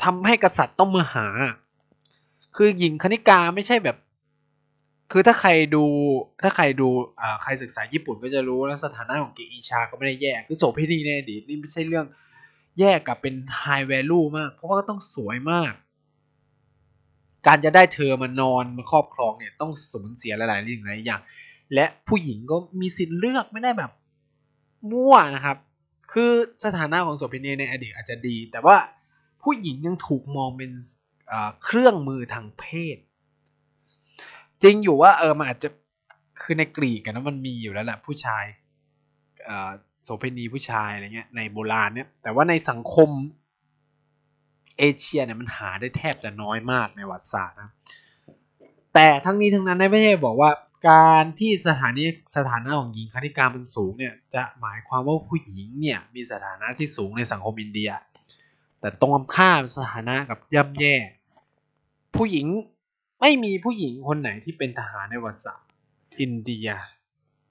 [0.03, 1.27] ทำให้กษัตริย์ต้องมาหา
[2.55, 3.97] คือหญิงคณิกาไม่ใช่แบบ
[5.11, 5.85] คือถ้าใครดู
[6.43, 6.89] ถ้าใครดู
[7.21, 12.05] อ่าใครศึกษาญี่ปุ่นก็จะรู้แล้วสถานะของเกอิชาก็ไม่ได้แย่คือโสเภณีในอดีตนี่ไม่ใช่เรื่อง
[12.79, 15.73] แย่กับเป็นไฮแวลูมาก เพราะว่าก็ต้องสวยมาก
[17.47, 21.21] การจะได้เธอมานอนมาครอบครองเนี่ยต้องสูญเสียหลายๆเรื่องหลายอย่าง
[21.73, 23.91] และผู้หญิงก็มีสิทธิ์เลือกไม่ได้แบบ
[24.91, 25.57] มั่วนะครับ
[26.11, 26.31] คือ
[26.65, 28.75] สถานะของโสเภณีในอดีตอาจจะดี แต่ว่า
[29.43, 30.71] ผู้หญิงยังถูกมองเป็น
[31.63, 32.97] เครื่องมือทางเพศ
[34.63, 35.69] จริงอยู่ว่าเออมันอาจจะ
[36.41, 38.45] คือในกรีกกันนะมันมีอยู่แล้วแหละผู้ชาย
[40.03, 43.09] โสเภณีผู้ชายอะไรเงี้ยในโบราณเนี่ยแต่ว่าในสังคม
[44.77, 47.69] เอเชียเนี่ยมันหาได้แทบจะน้อยมากในวัติศาสตร์นะ
[48.93, 50.51] แต่ทั้งนี้ทั้งนั้นไม่ได้บอกว่า
[50.89, 52.03] การที่สถานี
[52.35, 57.89] สถานะของหญิงคณิกามันสูงเนี่ยจะหมายความว่าผู้หญิงเนี่ยมีสถานะที่สูงในสังคมอินเดีย
[58.79, 60.95] แต่ตรงข้ามสถานะกับย่ำแย่
[62.15, 62.47] ผู้หญิง
[63.21, 65.69] ไม่มีผู้หญิงคนไหนที่เป็นทหารในวัติศาสตร์
[66.19, 66.67] อินเดีย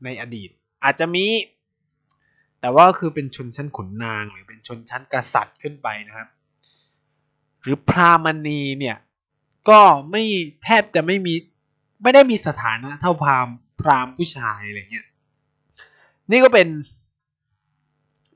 [0.04, 0.50] ในอดีต
[0.84, 1.26] อาจจะมี
[2.60, 6.28] แต่ว่าคือเป็นชนชั้นขุนนางหรือเป็นชนชั้นกษัตริย์ขึ้นไปนะครับ
[7.62, 8.96] หรือพรามณีเนี่ย
[9.68, 10.22] ก็ไม่
[10.64, 11.34] แทบจะไม่มี
[12.02, 13.48] ไม่ได้มีสถานะเท่าพราม
[13.80, 15.06] พรามผู้ชายอะไรเงี้ย
[16.30, 16.68] นี่ก็เป็น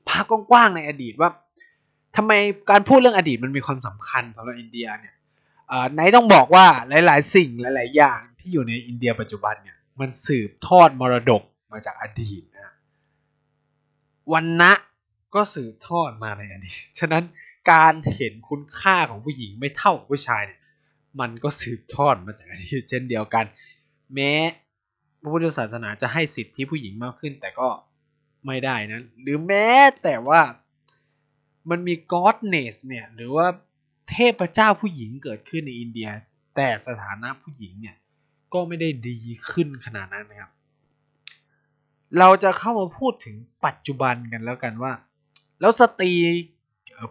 [0.07, 1.29] ภาพกว้างๆในอดีตว่า
[2.15, 2.31] ทำไม
[2.69, 5.15] การพูดเรื่องอดีตมันมีความสำคัญสำหรับอินเดียเนี่ย
[5.93, 6.65] ไหนต้องบอกว่า
[7.05, 12.73] หลาย ๆ สิ่งหลาย ๆ อย่างที่อยู่ในอินเดียปัจจุบันเนี่ยมันสืบทอดมรดกมาจากอดีตนะ
[14.33, 14.71] วันนะ
[15.35, 17.23] ก็สืบทอดมาในอดีต ฉะนั้น
[17.71, 20.59] การเห็นคุณค่าของผู้หญิงไม่เท่าผู้ชายเนี่ย
[21.19, 23.45] มันก็สืบทอดมาจากอดีตเช่นเดียวกัน
[24.13, 24.31] แม้
[25.21, 27.69] พระพุทธศาสนาจะให้สิทธิผู้หญิงมากขึ้น แต่ก็
[28.45, 29.69] ไม่ได้นะหรือแม้
[30.03, 30.41] แต่ว่า
[31.69, 33.47] มันมี godness เนี่ยหรือว่า
[34.11, 36.09] เทพเจ้าผู้หญิงเกิดขึ้นในอินเดีย
[36.55, 37.95] แต่สถานะผู้หญิงเนี่ย
[38.53, 39.17] ก็ไม่ได้ดี
[39.51, 40.51] ขึ้นขนาดนั้นนะครับ
[42.19, 44.93] เราจะเข้ามาพูดถึงปัจจุบันกันแล้วกันว่า
[45.59, 46.11] แล้วสตรี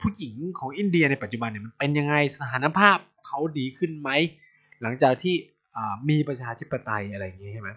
[0.03, 4.11] ผู้หญิงของอินเดียในปัจจุบันเนี่ยมันเป็นยังไงสถานภาพเขาดีขึ้นไหม
[4.83, 5.35] หลังจากที่
[6.09, 7.71] มีประชาธิปไตยอะไรอย่างนี้ใช่ไหม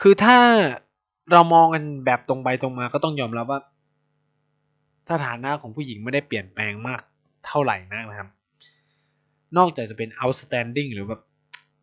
[0.00, 0.38] คือถ้า
[1.32, 3.60] เรามองกันแบบตรงไปตรงมาก็ต้องยอมรับว่า
[5.10, 7.00] สถานะของผู้หญิงไม่ได้เปลี่ยนแปลงมาก
[7.46, 8.28] เท่าไหร่นะครับ
[9.56, 11.20] นอกจากจะเป็น outstanding หรือแบบ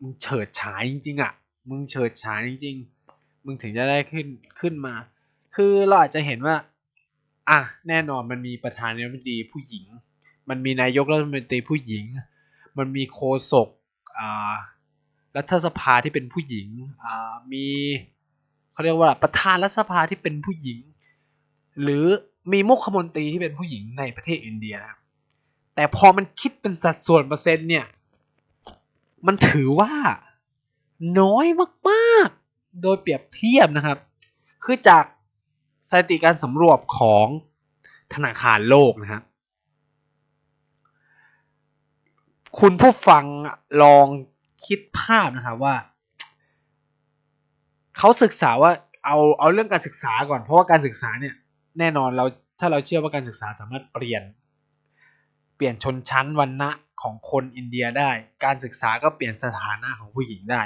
[0.00, 1.32] มึงเฉิดฉายจริงๆอะ
[1.70, 2.76] มึงเฉิดฉายจริง
[3.10, 4.26] ๆ มึงถึงจะได้ขึ้น
[4.60, 4.94] ขึ้นมา
[5.56, 6.56] คือเราอาจจะเห็นว่า
[7.50, 9.84] อะแน่นอนมันมีประธานาธิบดีผู้หญิง
[10.48, 12.04] มันมีนายกรัฐมนตรีผู้หญิง
[12.78, 13.20] มันมีโฆ
[13.52, 13.68] ษก
[14.18, 14.54] อ่า
[15.36, 16.68] รัฐสภาที่เป็นผู้หญิง
[17.04, 17.66] อ่ามี
[18.72, 20.78] เขาเรียกว่าประธานรัฐสภาที่เป็นผู้หญิง
[21.82, 22.06] หรือ
[22.52, 24.94] มีมุขมนตรีที่เป็นผู้หญิงในประเทศอินเดียนะ
[25.74, 27.86] แต่พอมันคิดเป็นสัดส่วนเปอร์เซ็นต์เนี่ย
[29.26, 29.92] มันถือว่า
[31.20, 31.46] น้อย
[31.90, 33.98] มาก ๆ โดยเปรียบเทียบนะครับ
[34.64, 35.04] คือจาก
[35.90, 37.26] สถิติการสำรวจของ
[38.14, 39.22] ธนาคารโลกนะครับ
[42.60, 43.24] คุณผู้ฟัง
[43.82, 44.06] ลอง
[44.66, 45.76] คิดภาพนะครับว่า
[47.98, 48.72] เขาศึกษาว่า
[49.04, 51.34] เอาเอาเรื่องการศึกษาก่อน เพราะว่าการศึกษาเนี่ย
[51.78, 52.24] แน่นอนเรา
[52.60, 54.22] ถ้าเราเชื่อว่าการศึกษาสามารถเปลี่ยน
[55.56, 56.70] เปลี่ยนชนชั้นวันณะ
[57.02, 58.10] ของคนอินเดียได้
[58.44, 60.62] การศึกษาก็เปลี่ยนสถานะของผู้หญิงได้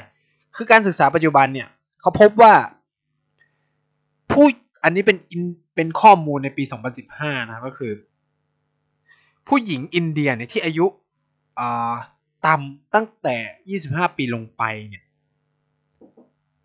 [0.57, 1.69] คือการศึกษาปัจจุบันเนี่ย
[2.01, 2.55] เขาพบว่า
[4.33, 4.47] ผู้
[4.83, 5.17] อันนี้เป็น
[5.75, 6.65] เป็นข้อมูลในปี
[7.07, 7.93] 2015 นะก็คือ
[9.49, 10.87] ผู้หญิงอินเดียเนี่ยที่อายุ
[12.47, 13.37] ต่ำตั้งแต่
[13.81, 15.05] 25 ปีลงไปเนี่ย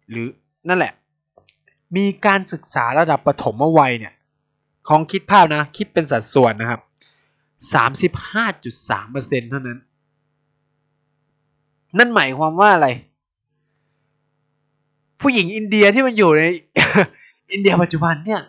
[0.09, 0.27] หรือ
[0.67, 0.93] นั่นแหละ
[1.95, 4.13] มีการศึกษาระดับปฐมวัยเนี่ย
[4.87, 6.81] ของคิดภาพนะ คิดเป็นสัดส่วนนะครับ
[7.73, 9.79] สามสิบห้าจุดสามเปอร์เซ็นเท่านั้น
[11.97, 12.87] นั่นหมายความว่าอะไร
[15.21, 16.43] ผู้หญิงอินเดียที่มันอยู่ใน
[17.51, 18.41] อินเดียปัจจุบันเนี่ย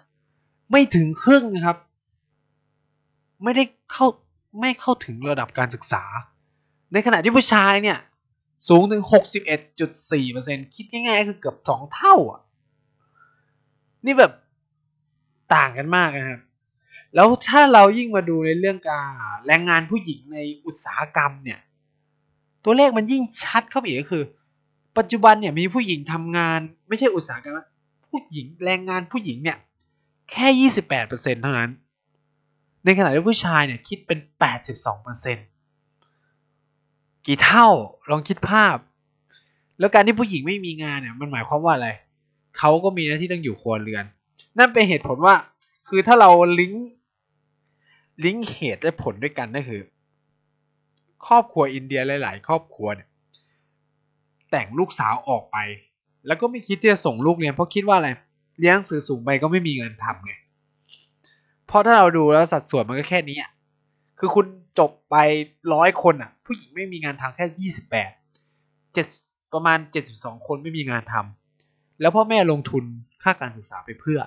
[0.70, 1.76] ไม่ถึงครึ่งนะครับ
[3.44, 4.06] ไม่ได้เข้า
[4.60, 6.02] ไม่เข้าถึงระดับการศึกษา
[6.92, 7.98] ในขณะที่ผู้ชายเนี่ย
[8.68, 12.40] สูงถึงหกสิบเอ็ดจุดสี่เปอร์เซ็นคิดง่ายๆคือเกือบสองเท่าอะ
[14.04, 14.32] นี่แบบ
[15.54, 16.40] ต่างกันมากนะครับ
[17.14, 19.06] แล้วถ้าเรายิ่งมาดูในเรื่องการ
[19.46, 21.60] แรงงานผู้หญิงในอุตสาหกรรมเนี่ย
[22.64, 24.24] ตัวเลขมันยิ่งชัดเข้าไปอีกก็คือ
[24.98, 27.56] ปัจจุบันเนี่ยมีผู้หญิงทำงานไม่ใช่อุตสาหกรรม
[28.14, 29.58] ผู้หญิงแรงงานผู้หญิงเนี่ย
[30.30, 31.70] แค่ยี่สิบแปดเปอร์เซ็นเท่านั้น
[32.84, 35.38] ในขณะที่ผู้ชายเนี่ยคิดเป็นแปดสิบสองเปอร์เซ็น
[37.26, 37.68] กี่เท่า
[38.10, 38.76] ลองคิดภาพ
[39.78, 41.88] แล้วการที่ผู้หญิงไม่มีงานเนี่ยมันหมายความว่าอะไร
[42.58, 44.04] เขาก็มีหน้าที่ต้องอยู่ครัวเรือน
[44.58, 45.34] นั่นเป็นเหตุผลว่า
[45.88, 46.88] คือถ้าเราลิงก์
[48.24, 49.82] ลิงก์เหตุและผลด้วยกันนั่นคือ
[51.26, 53.08] ครอบครัวอินเดียหลาย ๆ ครอบครัวเนี่ย
[54.50, 55.56] แต่งลูกสาวออกไป
[56.26, 58.08] แล้วก็ไม่คิดที่จะส่งลูกเรียนเพราะคิดว่าอะไร
[58.58, 60.32] เรียนหนังสือสูงไปก็ไม่มีเงินทำไง
[61.66, 63.50] เพราะถ้าเราดูแล้วสัดส่วนมันก็แค่นี้อะ
[64.18, 64.46] คือคุณ
[64.78, 65.16] จบไป
[65.74, 68.10] ร้อยคนอะ ผู้หญิงไม่มีงานทำแค่ยี่สิบแปด
[68.94, 69.06] เจ็ด
[69.54, 72.84] ประมาณเจ็ดสิบสองคนไม่มีงานทำแล้วพ่อแม่ลงทุน
[73.22, 74.20] ค่าการศึกษาไปเพื่อ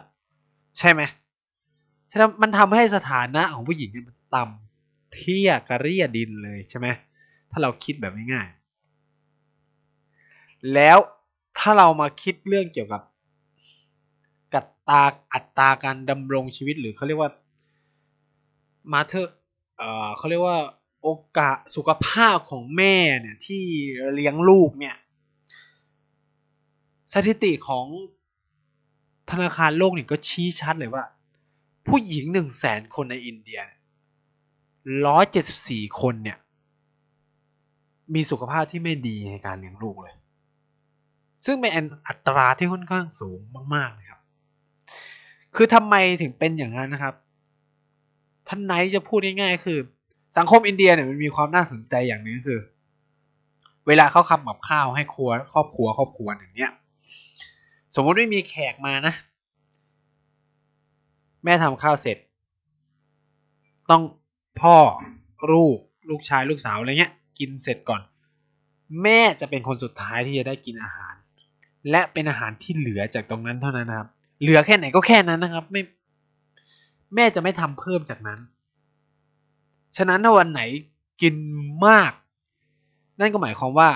[0.77, 1.01] ใช่ไหม
[2.11, 6.87] ฉะนั้นมันทำให้สถานะของผู้หญิงมันต่ำเทียกระเรียดินเลยใช่ไหม
[7.51, 10.97] ถ้าเราคิดแบบง่ายๆแล้ว
[11.57, 13.01] ถ้าเรามาคิดเรื่องเกี่ยวกับ
[14.53, 17.31] กัตตาอัตราการดำรงชีวิตหรือเขาเรียกว่า
[18.91, 19.27] มาเธอ
[19.77, 20.59] เออเขาเรียกว่า
[21.03, 23.63] โอกาสสุขภาพของแม่เนี่ยที่
[24.13, 24.95] เลี้ยงลูกเนี่ย
[27.13, 27.85] สถิติของ
[29.31, 31.03] ธนาคารโลกเนี่ยก็ชี้ชัดเลยว่า
[31.87, 33.59] ผู้หญิงหนึ่งแสนคนในอินเดีย
[35.07, 36.37] ร้อยเจ็ดสิบสี่คนเนี่ย
[38.13, 40.15] มีสุขภาพที่ไม่ดีในการเลี้ยงลูกเลย
[41.45, 41.71] ซึ่งเป็น
[42.07, 43.39] อัตราที่ค่อนข้างสูง
[43.75, 44.19] มากๆนะครับ
[45.55, 47.15] คือทำไมถึงเป็นอย่างนั้นนะครับ
[48.47, 49.79] ท่านไนท์จะพูดง่ายๆ คือ
[50.37, 52.59] สังคมอินเดียเนี่ยมันมีความน่าสนใจอย่างนึงคือ
[53.87, 56.71] เวลาเขาทำกับข้าวให้ครัวครอบครัวครอบครัวอย่างเนี้ย
[57.95, 59.13] สมมติไม่มีแขกมานะ
[61.43, 62.17] แม่ทำข้าวเสร็จ
[63.89, 64.03] ต้อง
[64.61, 64.77] พ่อ
[65.51, 65.77] ลูก
[66.09, 68.01] ลูกชายลูกสาวอะไรเงี้ย กินเสร็จก่อน
[69.03, 71.15] แม่จะเป็นคนสุดท้ายที่จะได้กินอาหาร
[71.89, 74.07] และเป็นอาหารที่เหลือจากตรงนั้นเท่านั้นนะครับ
[74.41, 75.81] เหลือแค่ไหนก็แค่นั้นนะครับ ไม่
[77.15, 78.39] แม่จะไม่ทำเพิ่มจากนั้น
[79.97, 80.61] ฉะนั้นถ้าวันไหน
[81.21, 81.35] กิน
[81.87, 82.11] มาก
[83.19, 83.89] นั่นก็หมายความว่า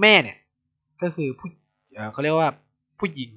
[0.00, 0.38] แม่เนี่ย
[1.02, 1.48] ก็คือผู้
[2.12, 2.50] เขาเรียกว่า
[2.98, 3.30] ผู้หญิง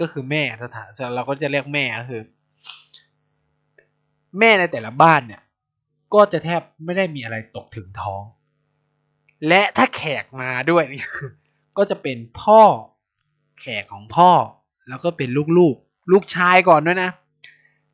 [0.00, 2.22] ก็คือแม่สถานเราก็จะเรียกแม่ก็คือ
[4.38, 5.42] แม่ในแต่ละบ้านเนี่ย
[6.14, 8.22] ก็จะแทบไม่ได้มีอะไรตกถึงท้อง
[9.48, 11.08] และถ้าแขกมาด้วยเนี่ย
[11.76, 12.62] ก็จะเป็นพ่อ
[13.60, 14.30] แขกของพ่อ
[14.88, 15.60] แล้วก็เป็นลูกๆล
[16.12, 17.10] ลูกชายก่อนด้วยนะ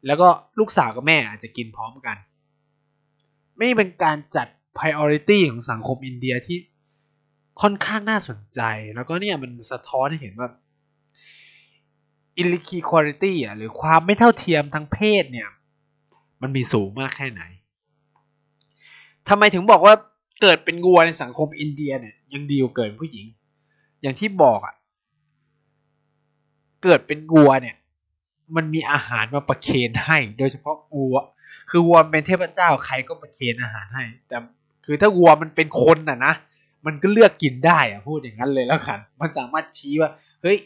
[0.07, 2.17] แล้วก็ลูกสาวกับแม่อาจจะกินพร้อมกัน
[3.57, 4.47] ไม่เป็นการจัด
[4.79, 6.59] priority ของสังคมอินเดียที่
[7.61, 8.61] ค่อนข้างน่าสนใจ
[8.95, 10.49] แล้วก็เนี่ยมันสะท้อนให้เห็นว่า
[12.41, 15.49] inequality อะหรือความไม่เท่าเทียมทางเพศเนี่ย
[16.43, 17.43] มันมีสูงมากแค่ไหน
[19.29, 19.95] ทำไมถึงบอกว่า
[20.43, 23.27] เกิดเป็นงัวในสังคมอินเดียเนี่ยยังดีกว่าเกิดผู้หญิง
[24.03, 24.75] อย่างที่บอกอะ
[26.83, 27.77] เกิดเป็นงัวเนี่ย
[28.57, 31.17] มันมีอาหารมาประเคนให้ โดยเฉพาะวัว
[31.71, 34.37] คือวัวเป็นเทพเจ้าใครก็ประเคนอาหารให้ แต่
[34.85, 36.35] คือถ้าวัวมันเป็นคนน่ะนะ
[36.87, 40.11] มันก็เลือกกินได้อะพูดอย่างนั้นเลยแล้วกันมันสามารถชี้ว่า
[40.43, 40.59] เฮ้ย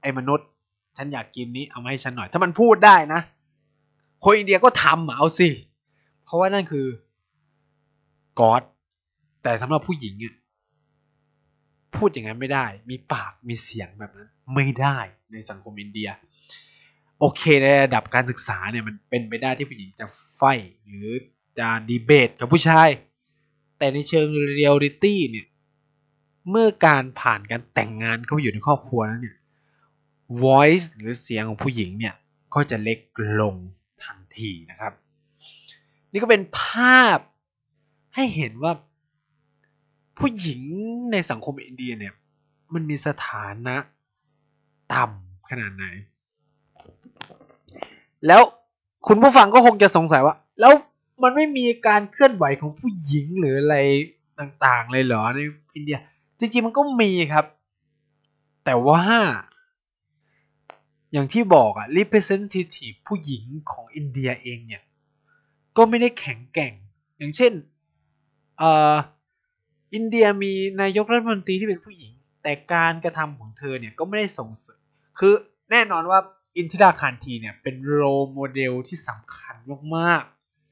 [0.00, 0.48] ไอ้มนุษย์
[0.96, 3.20] ฉันอยากกินนี้เอามาให้ฉันหน่อย ถ้ามันพูดได้นะ
[4.24, 5.48] คนอินเดียก็ทำเอาสิ
[6.24, 6.86] เพราะว่านั่นคือ
[8.40, 8.62] God
[9.42, 10.34] แต่สำหรับผู้หญิงอะ
[11.96, 14.98] พูดอย่างนั้นไม่ได้ มีปากมีเสียงแบบนั้นไม่ได้
[15.32, 16.08] ในสังคมอินเดีย
[17.20, 20.42] โอเคในระดับการศึกษาเนี่ยมันเป็นไปได้ที่ผู้หญิงจะ fight
[20.86, 21.10] หรือ
[21.58, 22.88] จะดีเบตกับผู้ชาย
[23.78, 25.46] แต่ในเชิงเรียลลิตี้เนี่ย
[26.50, 29.36] เมื่อการผ่านการแต่งงานเข้าไปอยู่ในครอบครัวแล้วเนี่ย
[30.44, 32.14] voice หรือเสียงของผู้หญิงเนี่ย
[32.54, 32.98] ก็จะเล็ก
[33.40, 33.54] ลง
[34.04, 34.92] ทันทีนะครับ
[36.12, 37.18] นี่ก็เป็นภาพ
[38.14, 38.72] ให้เห็นว่า
[40.18, 40.60] ผู้หญิง
[41.12, 42.14] ในสังคมอินเดียเนี่ย
[42.74, 43.76] มันมีสถานะ
[44.94, 45.86] ต่ำขนาดไหน
[48.26, 48.42] แล้ว
[49.06, 50.72] คุณผู้ฟังก็คงจะสงสัยว่า แล้ว
[51.22, 53.76] มันไม่มีการเคลื่อนไหวของผู้หญิงหรืออะไร
[54.38, 55.38] ต่างๆ เลยเหรอใน
[55.74, 55.98] อินเดีย
[56.38, 57.46] จริงๆมันก็มีครับ
[58.64, 59.02] แต่ว่า
[61.12, 64.82] อย่างที่บอกอะ representative ผู้หญิงของอินเดียเองเนี่ย
[65.76, 66.72] ก็ไม่ได้แข็งแกร่ง
[67.18, 67.52] อย่างเช่น
[68.58, 68.94] เอ่อ
[69.94, 74.80] อินเดียมีนายกรัฐมนตรีที่เป็นผู้หญิง แต่การกระทำของเธอเนี่ยก็ไม่ได้ส่งเสริม
[75.18, 75.34] คือ
[75.70, 76.18] แน่นอนว่า
[76.56, 78.00] อินทิราคานธีเนี่ยเป็น role
[78.32, 79.56] model ที่สำคัญ
[79.96, 80.22] มาก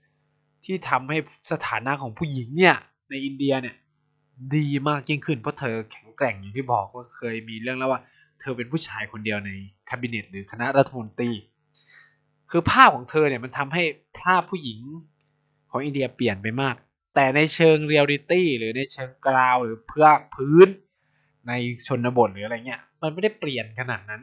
[0.09, 1.17] ๆ ที่ทำให้
[1.53, 2.77] สถานะของผู้หญิงเนี่ย
[3.11, 3.77] ในอินเดียเนี่ย
[4.57, 8.01] ดีมากยิ่งขึ้นเพราะเธอแข็งแกร่งอย่างที่บอกว่าเคยมีเรื่องแล้วว่า
[8.41, 9.51] เธอเป็นผู้ชายคนเดียวใน
[9.89, 11.31] cabinet หรือคณะรัฐมนตรี
[12.51, 13.83] คือภาพของเธอเนี่ยมันทำให้
[14.21, 14.81] ภาพผู้หญิง
[15.71, 16.77] ของอินเดียเปลี่ยนไปมาก
[17.19, 20.69] แต่ในเชิงเรียลลิตี้หรือในเชิง ground หรือพื้น
[21.49, 21.53] ใน
[21.87, 24.23] ชนบทหรืออะไรเงี้ย มันไม่ได้เปลี่ยนขนาดนั้น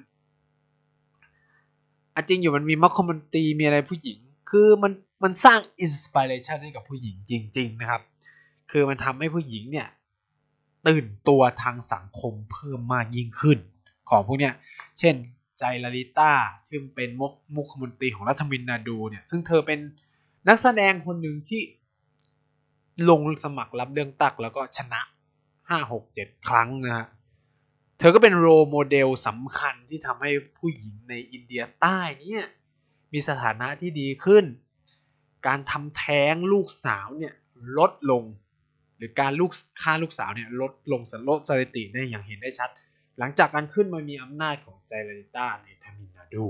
[2.15, 4.91] อจริงอยู่มันมีมัคคอมันตีมีอะไรผู้หญิง คือมัน
[5.23, 8.01] มันสร้างอินสปิเรชันให้กับผู้หญิงจริง ๆ นะครับ
[8.71, 9.87] คือมันทำให้ผู้หญิงเนี่ย
[10.87, 13.57] ตื่นตัวทางสังคมเพิ่มมากยิ่งขึ้น
[14.09, 14.53] ของพวกเนี้ย
[14.99, 15.15] เช่น
[15.59, 16.31] ใจลาลิต้า
[16.67, 19.79] ที่เป็นมุกมุขมนตรีของรัฐมินนาดูเนี่ย ซึ่งเธอเป็น
[20.47, 21.61] นักแสดงคนหนึ่งที่
[23.09, 25.01] ลงสมัครรับเรื่องตักแล้วก็ชนะ
[25.69, 27.07] ห้าหกเจ็ดครั้งนะฮะ
[27.99, 32.45] เธอก็เป็นโรโมเดลสำคัญที่ทำให้ผู้หญิงในอินเดียใต้เนี่ย
[33.13, 34.45] มีสถานะที่ดีขึ้น
[35.47, 37.33] การทำแท้งลูกสาวเนี่ย
[37.77, 38.23] ลดลง
[38.97, 39.51] หรือการลูก
[39.81, 42.69] ฆ่าลูกสาวเนี่ยลดลงสลดสถิติได้อย่างเห็นได้ชัด
[43.19, 46.45] หลังจากการขึ้นมามีอำนาจของใจลาลิต้าในทามินาดู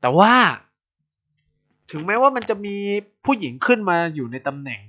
[0.00, 0.32] แต่ว่า
[1.90, 2.76] ถึงแม้ว่ามันจะมี
[3.24, 4.80] ผู้หญิงขึ้นมาอยู่ในตำแหน่ง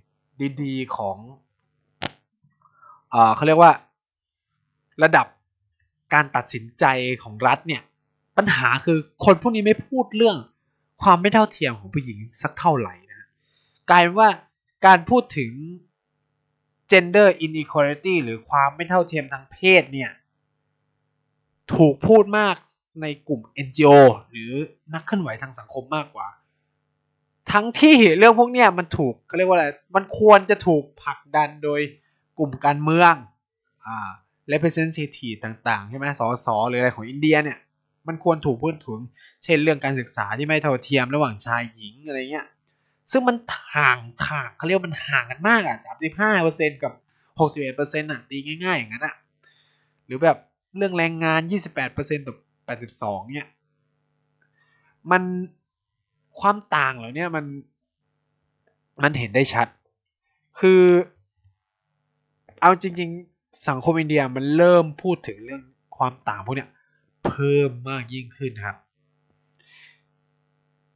[0.61, 1.17] ดีๆของ
[3.09, 3.73] เอ่อเขาเรียกว่า
[5.03, 5.27] ระดับ
[6.13, 6.85] การตัดสินใจ
[7.23, 7.81] ของรัฐเนี่ย
[8.37, 10.37] ปัญหาคือคนพวกนี้ไม่พูดเรื่อง
[11.03, 13.21] ความไม่เท่าเทียมของผู้หญิงสักเท่าไหร่นะ
[13.89, 14.29] กลายเป็นว่า
[14.85, 15.51] การพูดถึง
[16.91, 20.11] gender inequality หรือความไม่เท่าเทียมทางเพศเนี่ย
[21.75, 22.55] ถูกพูดมาก
[23.01, 23.95] ในกลุ่ม NGO
[24.29, 24.51] หรือ
[24.93, 26.27] นักเคลื่อนไหวทางสังคมมากกว่า
[27.51, 31.81] ทั้งที่เรื่องพวกเนี้ยมันถูกเขาเรียกว่าอะไร มันควรจะถูกผลักดันโดย
[32.37, 33.13] กลุ่มการเมือง
[33.85, 34.09] อ่า
[34.53, 37.57] representative ต่างๆ ใช่ไหมสสหรืออะไรของอินเดียเนี่ย
[38.07, 38.99] มันควรถูกพูดถึง
[39.43, 42.47] เช่นเรื่องการศึกษาที่ไม่เท่าเทียมระหว่างชายหญิงอะไรเงี้ย
[43.11, 43.35] ซึ่งมัน
[43.75, 43.97] ห่าง
[44.29, 46.93] ห่างเขาเรียกมันห่างกันมากอะสามสิบห้าเปอร์เซ็นกับ
[47.39, 49.15] หกสิบเอ็ดเปอร์เซ็นต์อะตีง่ายๆอย่างนั้นอะ
[50.05, 50.37] หรือแบบ
[50.77, 52.35] เรื่องแรงงานยี่สิบแปดเปอร์เซ็นต์ต่อ
[52.65, 53.47] แปดสิบสองเนี่ย
[55.11, 55.23] มัน
[56.41, 57.45] ความต่างเหล่านี้มัน
[59.04, 59.67] มันเห็นได้ชัด
[60.60, 60.84] คือ
[62.62, 65.63] เอาจริง ๆ สังคมอินเดียมันเริ่มพูดถึงเรื่อง
[65.97, 66.69] ความต่างพวกเนี้ย
[67.25, 68.77] เพิ่มมากยิ่งขึ้นครับ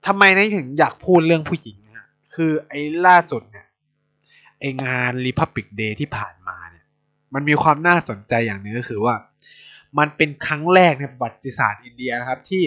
[0.06, 3.68] ทำไมนายถึงอยากพูดเรื่องผู้หญิงนะคือไอ้ล่าสุดเนี่ย
[4.60, 6.86] ไองาน Republic Day ที่ผ่านมาเนี่ย
[7.34, 9.16] มันมีความน่าสนใจอย่างนึงก็คือว่า
[9.98, 12.64] มันเป็นครั้งแรกในประวัติศาสตร์อินเดียนะครับที่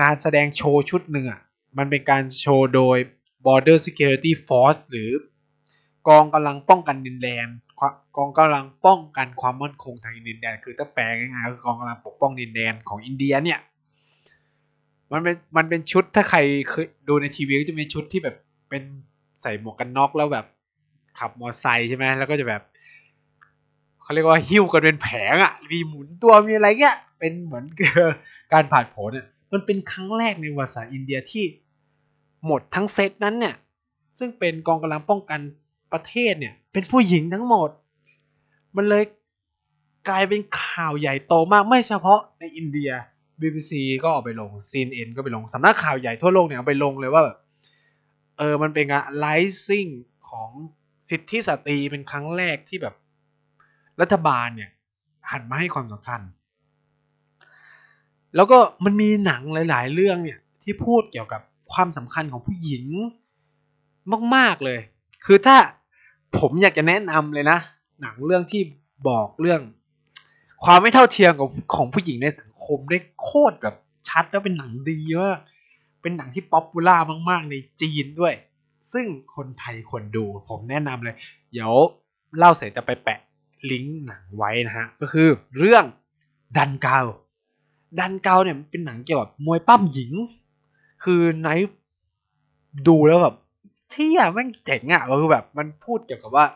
[0.00, 1.40] การแสดงโชว์ชุดหนึ่งอะ
[1.78, 2.98] มันเป็นการโชว์โดย
[3.44, 5.10] Border Security Force หรือ
[6.08, 7.46] กองกำลังป้องกันดินแดน
[8.16, 13.58] กองกำลังป้องกันความมั่นคงทางดินแดน คือถ้าแปลง่ายๆคือกองกำลังปกป้องดินแดนของอินเดียเนี่ย
[15.12, 16.38] มันเป็นมันเป็นชุดถ้าใคร
[16.70, 18.36] เคยดูในทีวีก็จะมีชุดที่แบบ
[18.68, 18.82] เป็น
[19.42, 20.46] ใส่หมวกกันน็อกแล้วแบบ
[21.18, 22.62] ขับมอเตอร์ไซค์ใช่ไหมแล้วก็จะแบบ
[24.02, 27.64] เขาเรียกว่าหิ้วกันเป็นแผงอะ่ะมีหมุนตัวมีอะไรเงี้ยเป็นเหมือน
[28.52, 31.44] การผ่านผลเนี่ยมันเป็นครั้งแรกในประวัติศาอินเดียที่
[32.46, 33.54] หมดทั้งเซตนั้นเนี่ย
[34.18, 35.40] ซึ่งเป็นกองกำลังป้องกัน
[35.92, 37.70] ประเทศเนี่ยเป็นผู้หญิงทั้งหมด
[38.76, 39.04] มันเลย
[40.08, 42.90] กลายเป็นข่าวใหญ่โตมากไม่เฉพาะในอินเดีย
[43.40, 47.38] BBC ก็เอาไปลง CNN ก็ไปลงสำนักข่าวใหญ่ทั่วโลกเนี่ยเอาไปลงเลยว่าแบบ
[48.38, 49.26] เออมันเป็นการไล
[49.66, 49.86] ซิ่ง
[50.30, 50.50] ของ
[51.10, 52.94] สิทธิสตรีเป็นครั้งแรกที่แบบ
[54.00, 54.70] รัฐบาลเนี่ย
[55.30, 56.20] หันมาให้ความสำคัญ
[58.36, 62.84] แล้วก็มันมีหนังหลาย ๆ เรื่องเนี่ยที่พูดเกี่ยวกับ ความสำคัญของผู้หญิง
[64.36, 64.80] มากๆเลย
[65.24, 65.56] คือถ้า
[66.38, 67.58] ผมอยากจะแนะนำเลยนะ
[68.00, 68.62] หนังเรื่องที่
[69.08, 69.60] บอกเรื่อง
[70.64, 73.76] ความไม่เท่าเทียมของของผู้หญิงในสังคมได้โคตรแบบ
[74.08, 75.38] ชัดแล้วเป็นหนังดีมาก
[76.02, 76.96] เป็นหนังที่ popular
[77.30, 78.34] มาก ๆ ในจีนด้วย
[78.92, 79.06] ซึ่ง
[79.36, 81.16] คนไทยควรดูผมแนะนำเลย
[81.52, 81.72] เดี๋ยว
[82.38, 83.20] เล่าเสร็จจะไปแปะ
[83.70, 85.84] ลิงก์หนังไว้นะฮะ ก็คือเรื่อง
[86.56, 87.00] ดังกัล
[87.98, 90.12] ดังกัลเนี่ยเป็นหนังเกี่ยวกับมวยปล้ำหญิง
[91.02, 91.78] คือไนท์
[92.88, 93.36] ดูแล้วแบบ
[93.90, 96.46] เหี้ยแม่งเจ๋งอะ่ะคือแบบมันพูดเกี่ยวกับว่า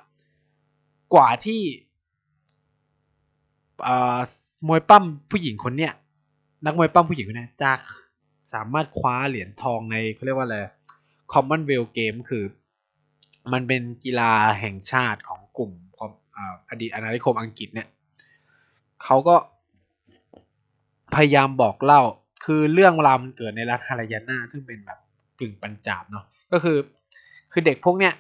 [1.15, 1.63] กว่าที่
[4.67, 5.93] มวยปั้มผู้หญิงคนเนี้ย
[6.67, 7.73] นักมวยปั้มผู้หญิงคนนี้จะ
[8.53, 10.59] สามารถคว้าเหรียญทองในเขาเรียกว่าอะไร
[11.33, 12.45] Commonwealth Game คือ
[13.53, 15.71] มันเป็นกีฬาแห่งชาติของกลุ่ม
[16.69, 17.89] อดีตอาณานิคมอังกฤษเนี่ย
[19.03, 19.37] เขาก็
[21.15, 22.03] พยายามบอกเล่า
[22.47, 24.99] คือเรื่องราวมันเกิดในรัฐฮารายานาซึ่งเป็นแบบ
[25.41, 26.79] กึ่งปัญจาบเนาะก็คือ
[27.53, 28.13] คือเด็กพวกเนี้ย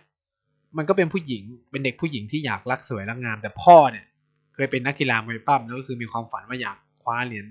[0.77, 4.07] มันก็เป็นผู้หญิงเป็นเด็กผู้หญิงที่อยากรักสวยรักงาม แต่พ่อเนี่ย
[4.55, 7.47] เคยเป็นนักกีฬามวยปั้มแล้วก็คือมีความฝันว่าอยากคว้าเหรียญ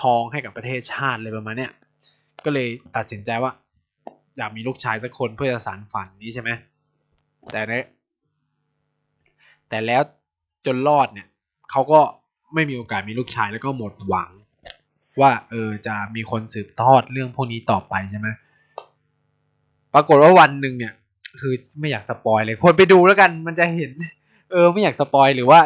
[0.00, 1.72] ทองให้กับประเทศชาติเลยประมาณเนี้ย
[2.44, 3.52] ก็เลยตัดสินใจว่า
[4.38, 6.50] อยากมีลูกชายสักคนเพื่อจะสานฝันนี้ใช่ไหม
[7.52, 7.72] แต่ใน
[9.68, 10.02] แต่แล้ว
[10.66, 11.26] จนรอดเนี่ย
[11.70, 12.00] เขาก็
[12.54, 14.30] ไม่มีโอกาสมีลูกชายแล้วก็หมดหวัง
[15.20, 18.28] ว่าเออจะมีคนสืบทอดเรื่องพวกนี้ต่อไปใช่ไหม
[19.94, 20.92] ปรากฏว่าวันหนึ่งเนี่ย
[21.40, 23.92] คือไม่อยาก spoil เลยคนไปดูแล้วกันมันจะเห็น
[24.50, 25.60] เออไม่อยาก spoil หรือว่า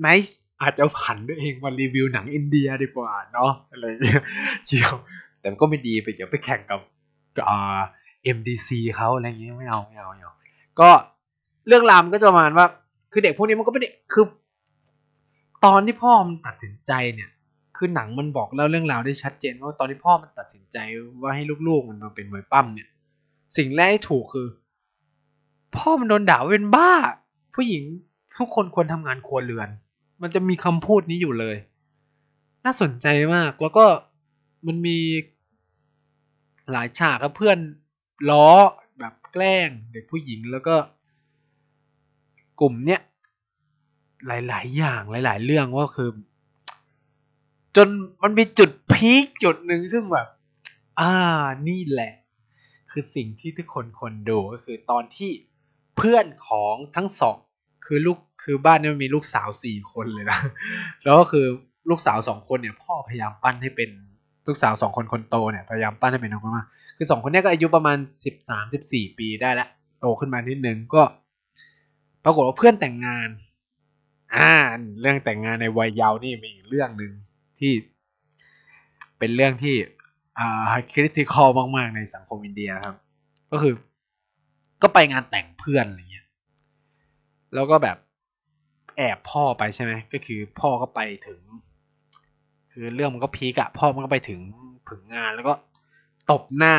[0.00, 4.22] ไนท์อาจจะผันตัวเองมารีวิวหนังอินเดียดีกว่าเนาะอะไรเงี้ย
[4.66, 4.94] เกี่ยว
[5.40, 6.80] แต่ก็ไม่ดีไปเดี๋ยวไปแข่งกับ
[7.48, 7.80] อ่า
[8.36, 10.32] MDC เขาอะไรเงี้ยไม่เอาไม่เอาไม่เอา
[10.80, 10.90] ก็
[11.68, 12.66] เรื่องรามก็จะประมาณว่า
[13.12, 14.24] คือเด็กพวกนี้มันก็ไม่ได้คือ
[15.64, 17.30] ตอนที่พ่อมันตัดสินใจเนี่ย
[17.76, 20.76] คือหนังมันบอกเล่าเรื่องราวได้ชัดเจนว่าตอนที่พ่อมันตัดสินใจ
[21.20, 22.88] ว่าให้ลูกๆมันมาเป็นมวยปั้มเนี่ย
[23.56, 24.48] สิ่งแรกที่ถูกคือ
[25.76, 26.92] พ่อมันโดนด่าว่าเป็นบ้า
[27.54, 27.82] ผู้หญิง
[28.38, 29.68] ทุกคนควรทำงานครัวเรือน
[30.22, 31.56] มันจะมีคำพูดนี้อยู่เลย
[32.64, 33.86] น่าสนใจมากแล้วก็
[34.66, 34.98] มันมี
[36.70, 37.58] หลายฉากกับเพื่อน
[38.30, 38.48] ล้อ
[38.98, 40.76] แบบแกล้งเด็กผู้หญิงแล้วก็
[42.60, 43.00] กลุ่มเนี้ย
[44.26, 46.10] หลาย ๆ อย่างหลาย ๆ เรื่องว่าคือ
[47.76, 47.88] จน
[48.22, 50.28] มันมีจุดพีคจุดหนึ่งซึ่งแบบ
[51.00, 51.12] อ่า
[51.68, 52.12] นี่แหละ
[52.90, 55.30] คือสิ่งที่ทุกคนคนดูก็คือตอนที่
[55.96, 57.36] เพื่อนของทั้งสอง
[57.86, 60.38] คือลูกคือบ้านนี้มันมีลูกสาวสี่คนเลยนะ
[61.04, 61.46] แล้วก็คือ
[61.90, 63.90] ลูกสาวสองคนเนี่ย พ่อพยายามปั้นให้เป็น
[64.46, 66.64] ลูกสาวสองคนคนโตเนี่ยพยายามปั้นให้เป็นน้องมา
[66.96, 69.68] คือสองคนนี้ก็อายุประมาณสิบสามสิบสี่ปีได้แล้ว
[70.00, 71.02] โตขึ้นมานิดนึงก็
[72.24, 73.28] ปรากฏว่าเพื่อนแต่งงาน
[74.34, 74.52] อ่า
[75.00, 77.12] เรื่องแต่งงานในวัยเยาว์นี่มีเรื่องหนึ่ง
[77.62, 77.74] ที่
[79.18, 79.74] เป็นเรื่องที่
[80.38, 82.96] อ่าคริติคอลมาก ๆ ในสังคมอินเดียครับ
[83.52, 83.74] ก็คือ
[84.82, 86.26] ก็ไปงานแต่งเพื่อนอะไรเงี้ย
[87.54, 87.96] แล้วก็แบบ
[88.96, 91.40] แอบพ่อไปใช่ไหมก็คือพ่อก็ไปถึง
[92.72, 94.40] คือเรื่องมันก็พีกอะพ่อมันก็ไปถึง
[94.88, 95.54] ผึงงานแล้วก็
[96.30, 96.74] ตบหน้า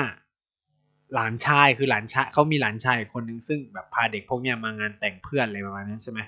[1.13, 6.19] หลานชายคือหลานชายเขามีหลานชายคนหนึ่งซึ่งแบบพาเด็กพวกเนี้ยมางานแต่งเพื่อนอะไรประมาณนั้นใช่ไหม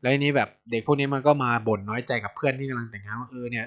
[0.00, 3.66] แล้วนี้แบบเด็กพวกนี้มันก็มาบ่นน้อยใจกับเพื่อนที่กำลังแต่งงานว่าเออเนี่ย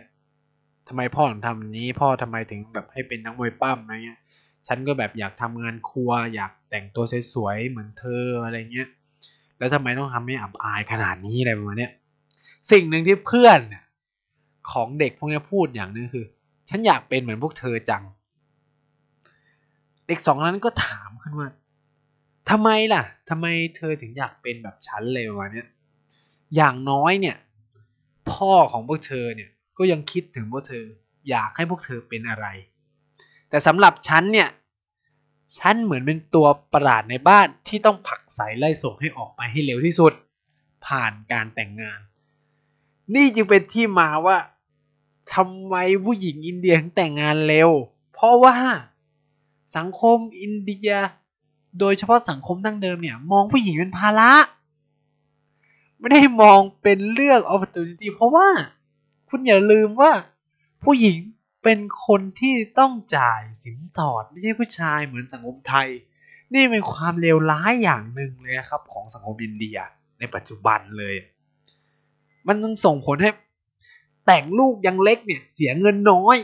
[0.88, 4.19] ทำไมพ่อถึงทำนี้พ่อทำไมถึงแบบให้เป็นนักมวยปั้มอะไรเงี้ย
[4.67, 7.03] ฉันก็แบบอยากทำงานครัว อยากแต่งตัว
[7.34, 8.88] สวยๆเหมือนเธออะไรเงี้ย
[9.57, 11.91] แล้วทำไมต้องทำให้อับอายขนาดนี้อะไรประมาณเนี้ย
[12.71, 13.59] สิ่งหนึ่งที่เพื่อน
[14.71, 16.25] ของเด็กพวกนี้พูดอย่างนึงคือ
[16.69, 18.03] ฉันอยากเป็นเหมือนพวกเธอจัง
[20.07, 21.49] เด็กสองนั้นก็ถามขึ้นว่า
[22.49, 25.67] ทำไมล่ะทำไมเธอถึงอยากเป็นแบบฉันเลยประมาณเนี้ย
[26.56, 27.38] อย่างน้อยเนี่ย
[28.32, 30.86] พ่อของพวกเธอเนี่ยก็ยังคิดถึงพวกเธอ
[31.30, 32.45] อยากให้พวกเธอเป็นอะไร
[33.50, 34.50] แต่สำหรับฉันเนี่ย
[35.58, 40.14] ฉันเหมือนเป็นตัวประหลาดในบ้านที่ต้องผลักสายไล่ส่งให้ออกไปให้เร็วที่สุด
[40.86, 42.00] ผ่านการแต่งงาน
[43.16, 44.38] นี่จึงเป็นที่มาว่า
[45.34, 45.76] ทำไม
[46.06, 47.70] ผู้หญิงอินเดียถึงแต่งงานเร็ว
[48.14, 48.56] เพราะว่า
[49.78, 50.91] สังคมอินเดีย
[51.80, 54.32] โดยเฉพาะสังคมดั้งเดิมเนี่ย มองผู้หญิงเป็นภาระ
[56.00, 58.47] ไม่ได้มองเป็นเรื่อง opportunity เพราะว่า
[59.30, 60.12] คุณอย่าลืมว่า
[60.84, 61.20] ผู้หญิง
[61.64, 65.88] เป็นคนที่ต้องจ่ายสินสอด ไม่ใช่ผู้ชายเหมือนสังคมไทย
[66.54, 69.78] นี่เป็นความเลวร้ายอย่างหนึ่งเลยครับ ของสังคมอินเดีย
[70.20, 71.16] ในปัจจุบันเลย
[72.47, 73.32] มันต้องส่งผลให้
[74.26, 76.38] แต่งลูกยังเล็กเนี่ย เสียเงินน้อย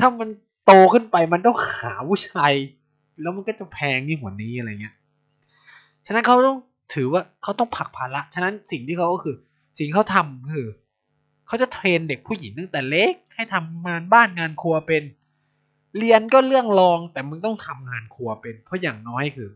[0.00, 0.28] ถ้ามัน
[0.66, 2.52] โตขึ้นไปมันต้องหาผู้ชาย
[3.20, 4.94] แล้วมันก็จะแพงยิ่งกว่านี้อะไรเงี้ย
[6.06, 6.58] ฉะนั้นเขาต้อง
[6.92, 9.36] ถือว่าเขาต้องผักภาระฉะนั้นสิ่งที่เขาก็คือ
[9.78, 10.68] สิ่งเขาทำคือ
[11.46, 15.02] เขาจะเทรนเด็กผู้หญิงตั้งแต่เล็ก ให้ทำงานบ้านงานครัวเป็น
[15.98, 19.50] เรียนก็เรื่องรองแต่มึงต้องทำงานครัวเป็น เพราะอย่างน้อยคือ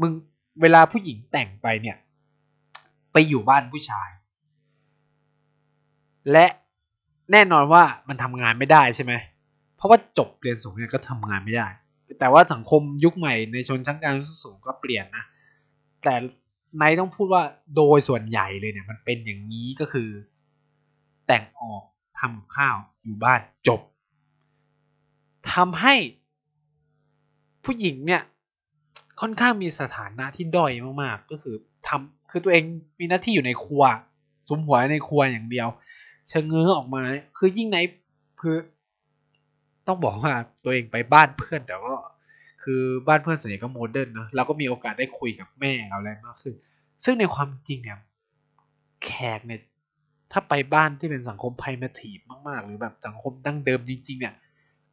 [0.00, 0.12] มึง
[0.60, 1.96] เวลาผู้หญิงแต่งไปเนี่ย
[3.12, 4.08] ไปอยู่บ้านผู้ชาย
[6.32, 6.46] และ
[7.32, 9.12] แน่นอนว่ามันทำงานไม่ได้ใช่ไหม
[9.76, 11.68] เพราะว่าจบเรียนสูงเนี่ยก็ทำงานไม่ได้
[12.18, 15.24] แต่ว่าสังคมยุคใหม่ในชนชั้นกลางสูงก็เปลี่ยนนะ
[16.06, 16.16] แต่
[16.78, 17.44] ไนต้องพูดว่า
[17.76, 20.08] โดยส่วนใหญ่เลยเนี่ยมันเป็นอย่างนี้ก็คือ
[21.26, 21.82] แต่งออก
[22.20, 23.80] ทำข้าวอยู่บ้านจบ
[25.52, 25.94] ทำให้
[27.64, 28.22] ผู้หญิงเนี่ย
[29.20, 31.56] ค่อนข้างมีสถานะที่ด้อยมากๆ ก็คือ
[31.88, 32.64] ทำคือตัวเอง
[33.00, 33.84] มีหน้าที่อยู่ในครัว
[34.48, 35.68] สมหัวในครัวอย่างเดียว
[36.28, 37.02] เชิงเงื้อออกมา
[37.38, 37.78] คือยิ่งใน
[38.40, 38.56] คือ
[39.86, 40.34] ต้องบอกว่า
[40.64, 41.94] ตัวเองไปบ้านเพื่อนแต่ก็
[42.66, 46.54] คือบ้านเพื่อนส่วนใหญ่ก็โมเดิร์นเนาะเราก็มีโอกาสได้คุยกับแม่อะไรมากขึ้น
[47.04, 47.98] ซึ่งในความจริงเนี่ย
[49.04, 49.60] แขกเนี่ย
[50.32, 54.34] ถ้าไปบ้านที่เป็นสังคมไพรมาทีฟมากๆ หรือแบบสังคมดั้งเดิมจริง ๆ เนี่ย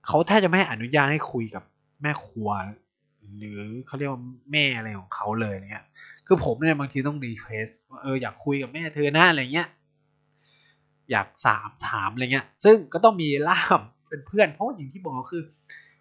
[0.08, 1.64] เขาแทบจะไม่อนุญาตให้คุยกับ
[2.02, 2.50] แม่ครัว
[3.38, 4.22] หรือเขาเรียกว่า
[4.52, 5.86] แม่อะไรของเขาเลยเนี่ย
[6.28, 9.68] คือผมเนี่ยบางทีต้องรีเควสว่าเอออยากคุยกับแม่เธอหน้าอะไรเงี้ย
[11.12, 15.44] อยากสามถามอะไรเงี้ย ซึ่งก็ต้องมีล่ามเป็นเพื่อนเพราะอย่างที่บอกคือ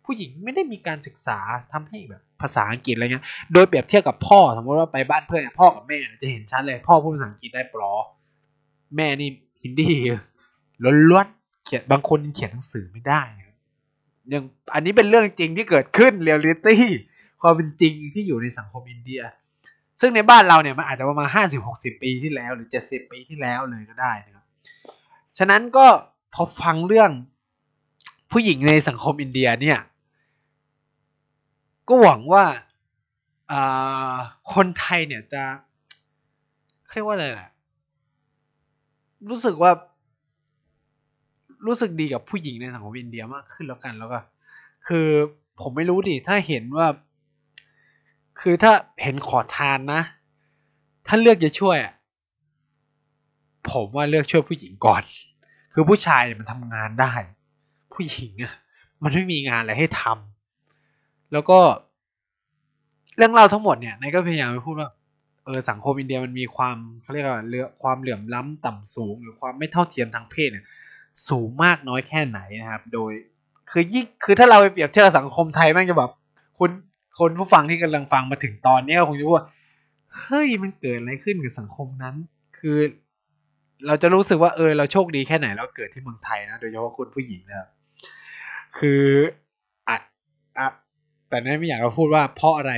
[0.05, 1.39] ผู้หญิงไม่ได้มีการศึกษา
[1.73, 7.93] ทำให้แบบภาษาอังกฤษอะไรเงี้ย โดยเปรียบเทียบกับพ่อ สมมติว่าไปบ้านเพื่อนพ่อกับแม่จะเห็นชัดเลย พ่อพูดภาษาอังกฤษได้ปลอ
[8.97, 9.31] แม่นี่
[9.63, 9.91] ฮินดี
[11.11, 13.23] ล้วนๆเขียนบางคนเขียนหนังสือไม่ได้
[14.33, 14.45] ยัง
[14.75, 16.85] อันนี้เป็นเรื่องจริงที่เกิดขึ้นเรียลลิตี้
[17.43, 19.21] ความเป็นจริงที่อยู่ในสังคมอินเดีย
[20.01, 24.45] ซึ่งในบ้านเราเนี่ยมันอาจจะประมาณห้าสิบหกสิบปีที่แล้ว หรือเจ็ดสิบปีที่แล้วเลยก็ได้นะครับ
[25.39, 25.87] ฉะนั้นก็
[26.35, 27.11] พอฟังเรื่อง
[28.33, 29.79] ผู้หญิงในสังคมอินเดียเนี่ย
[31.89, 32.45] ก็หวังว่า
[34.55, 35.43] คนไทยเนี่ยจะ
[36.91, 37.49] เรียกว่าอะไรล่ะ
[39.31, 39.73] รู้สึกว่า
[41.67, 44.21] รู้สึกดีกับผู้หญิงในสังคมอินเดียมากขึ้นแล้วกันแล้วก็
[44.87, 45.07] คือ
[45.61, 46.87] ผมไม่รู้ดิถ้าเห็นว่า
[48.41, 48.73] คือถ้า
[49.03, 50.03] เห็นขอทานนะ
[51.07, 51.77] ถ้าเลือกจะช่วย
[53.71, 55.03] ผมว่าเลือกช่วยผู้หญิงก่อน
[55.73, 57.13] คือผู้ชายเนี่ยมันทำงานได้
[57.93, 58.55] ผู้หญิงอะ
[59.03, 60.32] มันไม่มีงานอะไรให้ทำ
[61.33, 61.59] แล้วก็
[63.17, 64.91] เรื่องเล่าทั้งหมดเนี่ยนายก็พยายามไปพูดว่า
[65.45, 70.65] เออสังคมอินเดียมันมีความเขาเรียกว่าเรือความเหลื่อมล้ำต่ำสูง หรือความไม่เท่าเทียมทางเพศเนี่ย
[71.29, 73.13] สูงมากน้อยแค่ไหนนะครับ โดย
[73.71, 76.11] คือยิ่งคือถ้าเราไปเปรียบเทียบสังคมไทยแม่งจะแบบ
[76.59, 76.71] คุณ
[77.19, 79.47] คนผู้ฟังที่กำลังฟังมาถึงตอนนี้ก็คงจะว่า
[80.21, 82.15] เฮ้ยมันเกิดอะไรขึ้นกับสังคมนั้น
[82.59, 82.79] คือ
[83.87, 87.69] เราจะรู้สึกว่าเออเราโชคดีแค่ไหนเราเกิดที่เมืองไทยนะ โดยเฉพาะคนผู้หญิงนะครับ
[88.79, 89.03] คือ
[89.89, 89.97] อะ
[90.59, 90.69] อะ
[91.33, 92.73] แต่นั่นไม่อยากจะพูดว่าเพราะอะไร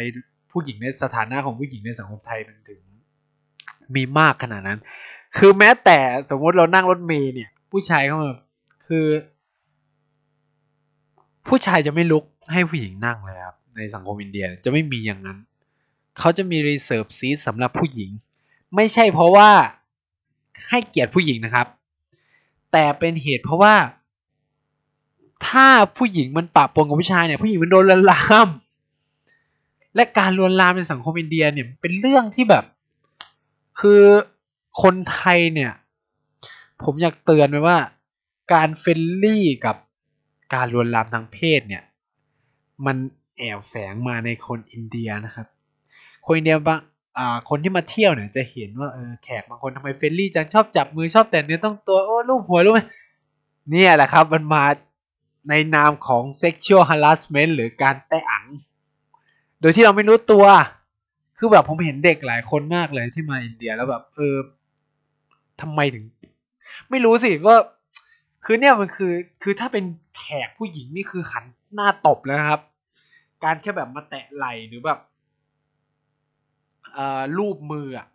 [0.53, 2.81] ผู้หญิงในสถานะของผู้หญิงในสังคมไทยมันถึง
[3.95, 4.79] มีมากขนาดนั้น
[5.37, 5.99] คือแม้แต่
[6.31, 8.19] สมมติเรานั่งรถเมล์เนี่ย ผู้ชายเขา
[8.87, 9.07] คือ
[11.49, 15.39] ผู้ชายจะไม่ลุกให้ผู้หญิงนั่งเลยครับ ในสังคมอินเดียจะไม่มีอย่างนั้น
[16.19, 18.11] เขาจะมี reserve seat สำหรับผู้หญิง
[18.77, 19.51] ไม่ใช่เพราะว่า
[20.69, 21.67] ให้เกียรติผู้หญิงนะครับ
[22.73, 23.75] แต่เป็นเหตุเพราะว่า
[25.49, 25.67] ถ้า
[25.97, 28.49] ผู้หญิงมันปะปนกับผู้ชายเนี่ยผู้หญิงมันโดนลวนลาม
[29.95, 32.65] และการลวนลามในสังคมอินเดียเนี่ยเป็นเรื่องที่แบบ
[33.81, 34.03] คือ
[34.83, 35.73] คนไทยเนี่ย
[36.85, 37.79] ผมอยากเตือนไว้ว่า
[38.53, 39.77] การ friendly กับ
[40.55, 41.83] การลวนลามทางเพศเนี่ย
[42.87, 42.97] มัน
[43.37, 45.47] แอบแฝงมาในคนอินเดียนะครับ
[46.27, 46.81] คนอินเดียบาง
[47.19, 52.81] อ่าคนที่มาเที่ยวเนี่ยจะเห็นว่าเออแขกบางคนทำไม friendly จังชอบจับมือชอบแตะเนื้อต้องตัวโอ้ลูบหัวรู้ไหม
[53.71, 54.65] เนี่ยแหละครับ มันมา
[55.49, 58.47] ในนามของ sexual harassment หรือการแตะอัง
[59.61, 60.45] โดยที่เราไม่รู้ตัว
[61.39, 64.37] คือแบบผมเห็นเด็กหลายคนมากเลยที่มาอินเดียแล้วแบบ เออ
[65.61, 66.05] ทำไมถึง
[66.91, 67.57] ไม่รู้สิว่า
[68.45, 69.85] คือเนี่ยมันคือ คือถ้าเป็น
[70.17, 72.61] แขกผู้หญิงนี่คือหันหน้าตบแล้วนะครับ
[73.45, 74.99] การแค่แบบมาแตะไหล่หรือแบบ
[77.39, 78.07] รูปมืออะ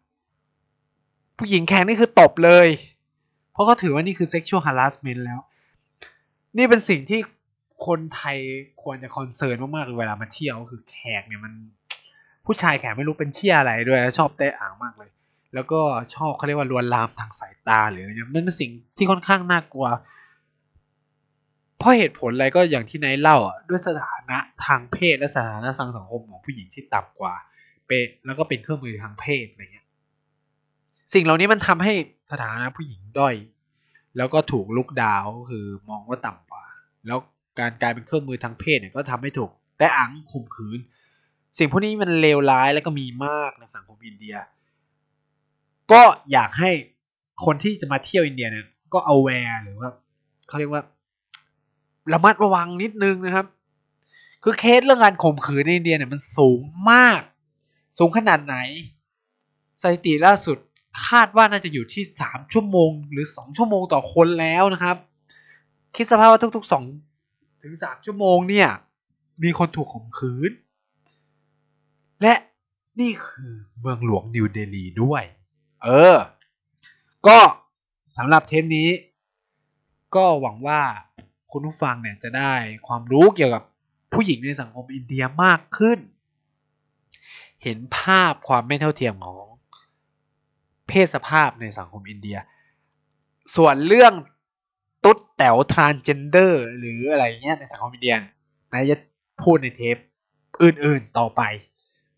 [1.38, 2.67] ผู้หญิงแขกนี่คือตบเลย
[3.51, 5.39] เพราะเขาถือว่านี่คือ sexual harassment แล้ว
[6.58, 7.20] นี่เป็นสิ่งที่
[7.88, 8.38] คนไทย
[8.84, 11.54] ควรจะคอนเซิร์นมากๆเลยเวลามาเที่ยวคือแขกเนี่ยมัน
[12.45, 15.10] ผู้ชายแขกไม่รู้เป็นเชี่ยอะไรด้วยชอบเตะอ่างมากเลย
[15.54, 15.82] แล้วก็
[16.16, 19.88] ชอบเขาเรียกว่าลวนลามทางสายตาหรืออะไรเงี้ยมันเป็นสิ่งที่ค่อนข้างน่ากลัว
[21.78, 27.34] เพราะเหตุผลอะไรก็อย่างที่นายเล่าอะด้วยสถานะทางเพศและสถานะทางสังคมของผู้หญิงที่ต่ำกว่า
[27.88, 29.88] เป็นแล้วก็เป็นเครื่องมือทางเพศอะไรเงี้ย
[31.14, 31.93] สิ่งเหล่านี้มันทำให้
[32.32, 33.34] สถานะผู้หญิงด้อย
[34.18, 36.64] แล้วก็ถูกลุกดาวก็คือมองว่าต่ำกว่า
[37.07, 37.20] แล้ว
[37.60, 40.80] การกลายเป็นเครื่องมือทางเพศเนี่ยก็ทำให้ถูกแต่อังข่มขืน
[41.57, 44.36] สิ่งพวกนี้มันเลวร้ายแล้วก็มีมากในสังคมอินเดีย
[45.91, 46.01] ก็
[46.32, 46.72] อยากให้
[47.45, 49.89] คนที่จะมาเที่ยวอินเดียเนี่ยก็เอาแวร์หรือว่า
[50.47, 50.84] เขาเรียกว่า
[52.14, 53.45] ระมัดระวังนิดนึงนะครับ
[54.43, 57.22] คือเคสเรื่องการข่มขืนในอินเดียเนี่ยมันสูงมาก
[57.99, 58.57] สูงขนาดไหน
[59.82, 60.57] สถิติล่าสุด
[61.07, 64.97] คาดว่าน่าจะอยู่ที่สามชั่วโมง หรือสองชั่วโมงต่อคนแล้วนะครับ
[65.95, 66.83] คิดสภาพว่าทุกๆสอง
[67.63, 68.69] ถึงสามชั่วโมงเนี่ย
[69.43, 70.51] มีคนถูกข่มขืน
[72.21, 72.33] และ
[72.99, 75.23] นี่คือเมืองหลวงนิวเดลีด้วย
[75.83, 76.17] เออ
[77.27, 77.39] ก็
[78.17, 78.89] สำหรับเทปนี้
[80.15, 80.81] ก็หวังว่า
[81.51, 82.53] คุณผู้ฟังเนี่ยจะได้
[82.87, 83.63] ความรู้เกี่ยวกับ
[84.13, 85.99] ผู้หญิงในสังคมอินเดียมากขึ้น
[87.63, 89.49] เห็นภาพความไม่เท่าเทียมของ
[90.89, 92.37] เพศสภาพในสังคมอินเดีย
[93.55, 94.13] ส่วนเรื่อง
[95.03, 98.15] ตุ๊ดแต๋วทรานเจนเดอร์ หรืออะไรเงี้ยในสังคมอินเดีย
[98.71, 98.97] นายจะ
[99.43, 99.97] พูดในเทป
[100.63, 101.41] อื่นๆต่อไป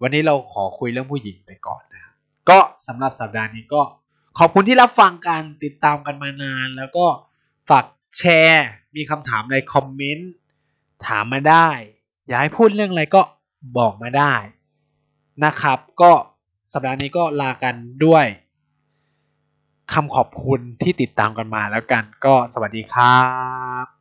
[0.02, 2.14] วันนี้เราขอคุยเรื่องผู้หญิงไปก่อนนะครับ
[2.50, 3.82] ก็สำหรับสัปดาห์นี้ก็
[4.40, 7.06] ขอบคุณที่รับฟังกันติดตามกันมานาน แล้วก็
[7.70, 7.86] ฝาก
[8.18, 10.32] แชร์ มีคำถามในคอมเมนต์
[11.08, 11.70] ถามมาได้
[12.28, 13.22] อยากให้พูดเรื่องอะไรก็
[13.78, 14.36] บอกมาได้
[15.46, 16.12] นะครับ ก็
[16.74, 18.26] สัปดาห์นี้ก็ลากันด้วย
[19.94, 23.18] คำขอบคุณที่ติดตามกันมาแล้วกันก็สวัสดีครั
[23.84, 24.01] บ